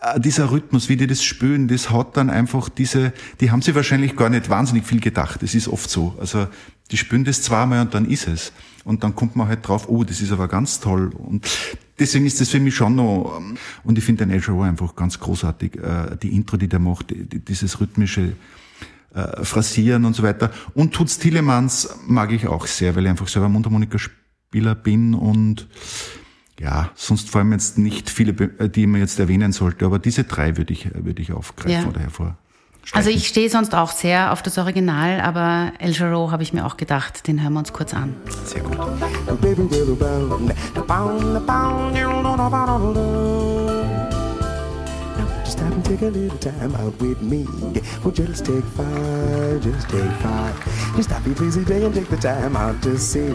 äh, 0.00 0.20
dieser 0.20 0.50
Rhythmus, 0.50 0.88
wie 0.88 0.96
die 0.96 1.06
das 1.06 1.22
spüren, 1.22 1.68
das 1.68 1.90
hat 1.90 2.16
dann 2.16 2.30
einfach 2.30 2.68
diese, 2.68 3.12
die 3.40 3.50
haben 3.50 3.62
sich 3.62 3.74
wahrscheinlich 3.74 4.16
gar 4.16 4.30
nicht 4.30 4.48
wahnsinnig 4.48 4.86
viel 4.86 5.00
gedacht. 5.00 5.42
Das 5.42 5.54
ist 5.54 5.68
oft 5.68 5.88
so. 5.88 6.16
Also, 6.18 6.48
die 6.90 6.96
spüren 6.96 7.24
das 7.24 7.42
zweimal 7.42 7.82
und 7.82 7.94
dann 7.94 8.06
ist 8.06 8.26
es. 8.28 8.52
Und 8.84 9.02
dann 9.02 9.14
kommt 9.14 9.36
man 9.36 9.48
halt 9.48 9.66
drauf, 9.66 9.88
oh, 9.88 10.04
das 10.04 10.20
ist 10.20 10.32
aber 10.32 10.48
ganz 10.48 10.80
toll. 10.80 11.10
Und 11.16 11.46
deswegen 11.98 12.26
ist 12.26 12.40
das 12.40 12.50
für 12.50 12.60
mich 12.60 12.74
schon 12.74 12.94
noch, 12.94 13.38
ähm, 13.38 13.56
und 13.84 13.98
ich 13.98 14.04
finde 14.04 14.26
den 14.26 14.42
Show 14.42 14.62
einfach 14.62 14.94
ganz 14.96 15.18
großartig, 15.18 15.76
äh, 15.76 16.16
die 16.22 16.34
Intro, 16.34 16.56
die 16.56 16.68
der 16.68 16.78
macht, 16.78 17.06
dieses 17.10 17.80
rhythmische, 17.80 18.36
äh, 19.14 19.44
Phrasieren 19.44 20.04
und 20.04 20.14
so 20.14 20.22
weiter. 20.22 20.50
Und 20.74 20.94
Tutz 20.94 21.18
Tillemans 21.18 21.88
mag 22.06 22.32
ich 22.32 22.46
auch 22.46 22.66
sehr, 22.66 22.94
weil 22.94 23.06
er 23.06 23.10
einfach 23.10 23.28
selber 23.28 23.48
Mundharmonika 23.48 23.98
spielt 23.98 24.25
Spieler 24.48 24.74
bin 24.74 25.14
und 25.14 25.66
ja, 26.58 26.90
sonst 26.94 27.30
fallen 27.30 27.48
mir 27.48 27.56
jetzt 27.56 27.78
nicht 27.78 28.08
viele, 28.08 28.32
äh, 28.58 28.68
die 28.68 28.86
man 28.86 29.00
jetzt 29.00 29.18
erwähnen 29.18 29.52
sollte, 29.52 29.84
aber 29.84 29.98
diese 29.98 30.24
drei 30.24 30.56
würde 30.56 30.72
ich, 30.72 30.88
würde 30.94 31.20
ich 31.20 31.32
aufgreifen 31.32 31.82
ja. 31.82 31.88
oder 31.88 32.00
hervor. 32.00 32.38
Also 32.92 33.10
ich 33.10 33.26
stehe 33.26 33.50
sonst 33.50 33.74
auch 33.74 33.90
sehr 33.90 34.32
auf 34.32 34.42
das 34.42 34.58
Original, 34.58 35.20
aber 35.20 35.72
El 35.80 35.90
Jarreau 35.90 36.30
habe 36.30 36.44
ich 36.44 36.52
mir 36.52 36.64
auch 36.64 36.76
gedacht, 36.76 37.26
den 37.26 37.42
hören 37.42 37.54
wir 37.54 37.58
uns 37.58 37.72
kurz 37.72 37.92
an. 37.92 38.14
Sehr 38.44 38.62
gut. 38.62 38.78
Take 45.84 46.02
a 46.02 46.06
little 46.06 46.38
time 46.38 46.74
out 46.76 46.98
with 47.00 47.20
me. 47.22 47.46
Well, 48.02 48.12
just 48.12 48.46
take 48.46 48.64
five, 48.64 49.62
just 49.62 49.88
take 49.88 50.10
five. 50.22 50.94
Just 50.96 51.10
stop 51.10 51.26
your 51.26 51.34
busy 51.34 51.64
day 51.64 51.84
and 51.84 51.94
take 51.94 52.08
the 52.08 52.16
time 52.16 52.56
out 52.56 52.82
to 52.82 52.98
see 52.98 53.28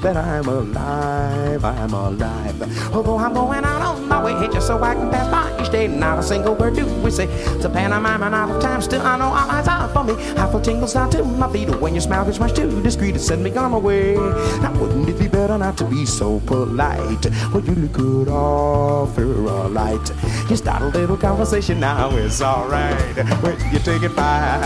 that 0.00 0.16
I'm 0.16 0.48
alive, 0.48 1.64
I'm 1.64 1.92
alive. 1.92 2.94
Although 2.94 3.18
I'm 3.18 3.34
going 3.34 3.64
out 3.64 3.82
on 3.82 4.08
my 4.08 4.22
way 4.22 4.48
just 4.48 4.66
so 4.66 4.82
I 4.82 4.94
can 4.94 5.10
pass 5.10 5.28
by 5.30 5.62
each 5.62 5.70
day. 5.70 5.88
Not 5.88 6.18
a 6.18 6.22
single 6.22 6.54
word 6.54 6.76
do 6.76 6.86
we 7.02 7.10
say. 7.10 7.26
It's 7.26 7.64
a 7.64 7.70
pantomime 7.70 8.22
and 8.22 8.34
out 8.34 8.50
of 8.50 8.62
time. 8.62 8.80
Still, 8.80 9.02
I 9.02 9.18
know 9.18 9.26
all 9.26 9.50
eyes 9.50 9.68
are 9.68 9.88
for 9.88 10.04
me. 10.04 10.14
I 10.36 10.50
feel 10.50 10.60
tingles 10.60 10.94
down 10.94 11.10
to 11.10 11.24
my 11.24 11.52
feet 11.52 11.68
when 11.80 11.94
your 11.94 12.00
smile 12.00 12.24
gets 12.24 12.38
much 12.38 12.54
too 12.54 12.82
discreet 12.82 13.12
to 13.12 13.18
send 13.18 13.42
me 13.42 13.54
on 13.56 13.72
my 13.72 13.78
way. 13.78 14.14
Now, 14.14 14.72
wouldn't 14.80 15.08
it 15.08 15.18
be 15.18 15.28
better 15.28 15.58
not 15.58 15.76
to 15.78 15.84
be 15.84 16.06
so 16.06 16.40
polite? 16.40 17.26
Well, 17.52 17.64
you 17.64 17.88
could 17.88 18.28
offer 18.28 19.22
a 19.22 19.68
light. 19.68 20.10
You 20.48 20.56
start 20.56 20.82
a 20.82 20.86
little 20.86 21.16
conversation 21.16 21.81
now, 21.82 22.16
it's 22.16 22.40
alright 22.40 22.94
when 23.42 23.58
you 23.72 23.80
take 23.80 24.04
it 24.04 24.14
by. 24.14 24.60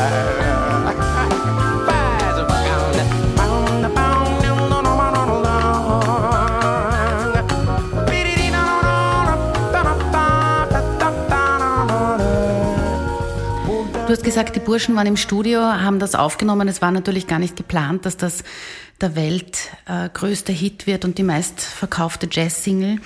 Du 14.06 14.12
hast 14.12 14.22
gesagt, 14.22 14.54
die 14.54 14.60
Burschen 14.60 14.94
waren 14.94 15.06
im 15.06 15.16
Studio, 15.16 15.60
haben 15.60 15.98
das 15.98 16.14
aufgenommen. 16.14 16.68
Es 16.68 16.82
war 16.82 16.90
natürlich 16.90 17.26
gar 17.26 17.38
nicht 17.38 17.56
geplant, 17.56 18.04
dass 18.04 18.18
das 18.18 18.44
der 19.00 19.16
weltgrößte 19.16 20.52
äh, 20.52 20.54
Hit 20.54 20.86
wird 20.86 21.06
und 21.06 21.16
die 21.16 21.22
meistverkaufte 21.22 22.28
Jazz-Single. 22.30 22.96
Äh, 22.96 23.00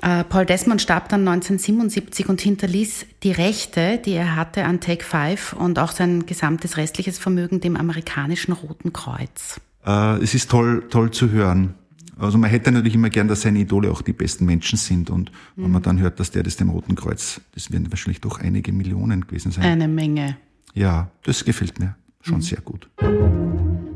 Paul 0.00 0.46
Desmond 0.46 0.82
starb 0.82 1.08
dann 1.08 1.26
1977 1.26 2.28
und 2.28 2.40
hinterließ 2.40 3.06
die 3.22 3.32
Rechte, 3.32 3.98
die 4.04 4.12
er 4.12 4.36
hatte 4.36 4.64
an 4.64 4.80
Take 4.80 5.04
Five 5.04 5.54
und 5.54 5.78
auch 5.78 5.92
sein 5.92 6.26
gesamtes 6.26 6.76
restliches 6.76 7.18
Vermögen 7.18 7.60
dem 7.60 7.76
amerikanischen 7.76 8.52
Roten 8.52 8.92
Kreuz. 8.92 9.60
Äh, 9.86 10.22
es 10.22 10.34
ist 10.34 10.50
toll, 10.50 10.86
toll 10.90 11.10
zu 11.10 11.30
hören. 11.30 11.74
Also 12.18 12.38
man 12.38 12.48
hätte 12.48 12.72
natürlich 12.72 12.94
immer 12.94 13.10
gern, 13.10 13.28
dass 13.28 13.42
seine 13.42 13.58
Idole 13.58 13.90
auch 13.90 14.02
die 14.02 14.12
besten 14.12 14.46
Menschen 14.46 14.78
sind. 14.78 15.10
Und 15.10 15.30
mhm. 15.54 15.64
wenn 15.64 15.70
man 15.70 15.82
dann 15.82 15.98
hört, 15.98 16.18
dass 16.18 16.30
der 16.30 16.42
das 16.42 16.56
dem 16.56 16.70
Roten 16.70 16.94
Kreuz, 16.94 17.40
das 17.54 17.70
werden 17.70 17.90
wahrscheinlich 17.90 18.20
doch 18.20 18.40
einige 18.40 18.72
Millionen 18.72 19.26
gewesen 19.26 19.52
sein. 19.52 19.64
Eine 19.64 19.88
Menge. 19.88 20.36
Ja, 20.74 21.10
das 21.24 21.44
gefällt 21.44 21.78
mir 21.78 21.96
schon 22.22 22.36
mhm. 22.36 22.42
sehr 22.42 22.60
gut. 22.60 22.88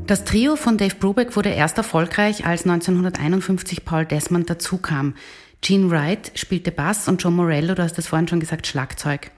Das 0.07 0.23
Trio 0.23 0.55
von 0.55 0.77
Dave 0.77 0.95
Brubeck 0.95 1.35
wurde 1.35 1.49
erst 1.49 1.77
erfolgreich, 1.77 2.45
als 2.45 2.63
1951 2.65 3.85
Paul 3.85 4.05
Desmond 4.05 4.49
dazukam. 4.49 5.13
Gene 5.61 5.91
Wright 5.91 6.31
spielte 6.35 6.71
Bass 6.71 7.07
und 7.07 7.21
Joe 7.21 7.31
Morello, 7.31 7.75
du 7.75 7.83
hast 7.83 7.97
das 7.97 8.07
vorhin 8.07 8.27
schon 8.27 8.39
gesagt, 8.39 8.65
Schlagzeug. 8.65 9.31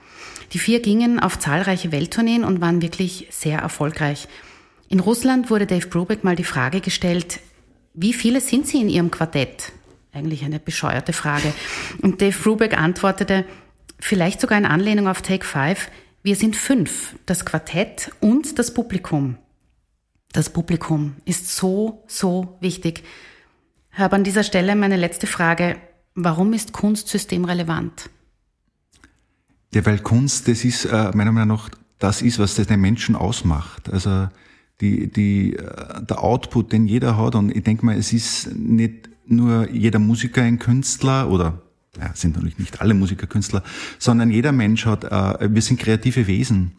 Die 0.52 0.58
vier 0.58 0.80
gingen 0.80 1.20
auf 1.20 1.38
zahlreiche 1.38 1.92
Welttourneen 1.92 2.44
und 2.44 2.60
waren 2.60 2.80
wirklich 2.80 3.28
sehr 3.30 3.58
erfolgreich. 3.58 4.26
In 4.88 5.00
Russland 5.00 5.50
wurde 5.50 5.66
Dave 5.66 5.86
Brubeck 5.88 6.24
mal 6.24 6.36
die 6.36 6.44
Frage 6.44 6.80
gestellt, 6.80 7.40
wie 7.92 8.12
viele 8.12 8.40
sind 8.40 8.66
Sie 8.66 8.80
in 8.80 8.88
Ihrem 8.88 9.10
Quartett? 9.10 9.72
Eigentlich 10.12 10.44
eine 10.44 10.58
bescheuerte 10.58 11.12
Frage. 11.12 11.52
Und 12.02 12.22
Dave 12.22 12.36
Brubeck 12.36 12.76
antwortete, 12.78 13.44
vielleicht 14.00 14.40
sogar 14.40 14.58
in 14.58 14.66
Anlehnung 14.66 15.08
auf 15.08 15.22
Take 15.22 15.44
Five, 15.44 15.90
wir 16.22 16.36
sind 16.36 16.56
fünf, 16.56 17.16
das 17.26 17.44
Quartett 17.44 18.10
und 18.20 18.58
das 18.58 18.72
Publikum. 18.72 19.36
Das 20.32 20.50
Publikum 20.50 21.16
ist 21.26 21.54
so, 21.54 22.02
so 22.06 22.56
wichtig. 22.60 23.04
Ich 23.92 23.98
habe 23.98 24.16
an 24.16 24.24
dieser 24.24 24.42
Stelle 24.42 24.74
meine 24.74 24.96
letzte 24.96 25.26
Frage. 25.26 25.76
Warum 26.14 26.52
ist 26.52 26.72
Kunst 26.72 27.08
systemrelevant? 27.08 28.10
Ja, 29.72 29.84
weil 29.84 29.98
Kunst, 29.98 30.46
das 30.46 30.64
ist 30.64 30.84
äh, 30.84 31.10
meiner 31.14 31.32
Meinung 31.32 31.56
nach, 31.56 31.70
das 31.98 32.22
ist, 32.22 32.38
was 32.38 32.54
den 32.54 32.80
Menschen 32.80 33.16
ausmacht. 33.16 33.90
Also 33.90 34.28
die, 34.80 35.10
die, 35.10 35.56
äh, 35.56 36.02
der 36.04 36.22
Output, 36.22 36.72
den 36.72 36.86
jeder 36.86 37.16
hat. 37.18 37.34
Und 37.34 37.54
ich 37.54 37.64
denke 37.64 37.84
mal, 37.84 37.96
es 37.96 38.12
ist 38.12 38.54
nicht 38.54 39.08
nur 39.26 39.68
jeder 39.70 39.98
Musiker 39.98 40.42
ein 40.42 40.58
Künstler 40.58 41.30
oder 41.30 41.62
ja, 41.98 42.12
sind 42.14 42.34
natürlich 42.34 42.58
nicht 42.58 42.80
alle 42.80 42.94
Musiker 42.94 43.26
Künstler, 43.26 43.62
sondern 43.98 44.30
jeder 44.30 44.52
Mensch 44.52 44.86
hat, 44.86 45.04
äh, 45.04 45.52
wir 45.52 45.62
sind 45.62 45.80
kreative 45.80 46.26
Wesen. 46.26 46.72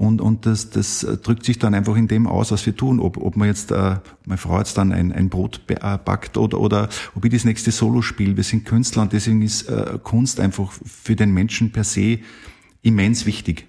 Und, 0.00 0.22
und 0.22 0.46
das, 0.46 0.70
das 0.70 1.06
drückt 1.22 1.44
sich 1.44 1.58
dann 1.58 1.74
einfach 1.74 1.94
in 1.94 2.08
dem 2.08 2.26
aus, 2.26 2.52
was 2.52 2.64
wir 2.64 2.74
tun. 2.74 3.00
Ob, 3.00 3.18
ob 3.18 3.36
man 3.36 3.48
jetzt, 3.48 3.70
äh, 3.70 3.96
meine 4.24 4.38
Frau 4.38 4.56
jetzt 4.56 4.78
dann 4.78 4.92
ein, 4.92 5.12
ein 5.12 5.28
Brot 5.28 5.60
äh, 5.68 5.98
backt 5.98 6.38
oder, 6.38 6.58
oder 6.58 6.88
ob 7.14 7.26
ich 7.26 7.30
das 7.30 7.44
nächste 7.44 7.70
Solo 7.70 8.00
spiele. 8.00 8.34
Wir 8.34 8.44
sind 8.44 8.64
Künstler 8.64 9.02
und 9.02 9.12
deswegen 9.12 9.42
ist 9.42 9.68
äh, 9.68 9.98
Kunst 10.02 10.40
einfach 10.40 10.72
für 10.72 11.16
den 11.16 11.32
Menschen 11.32 11.70
per 11.70 11.84
se 11.84 12.20
immens 12.80 13.26
wichtig. 13.26 13.66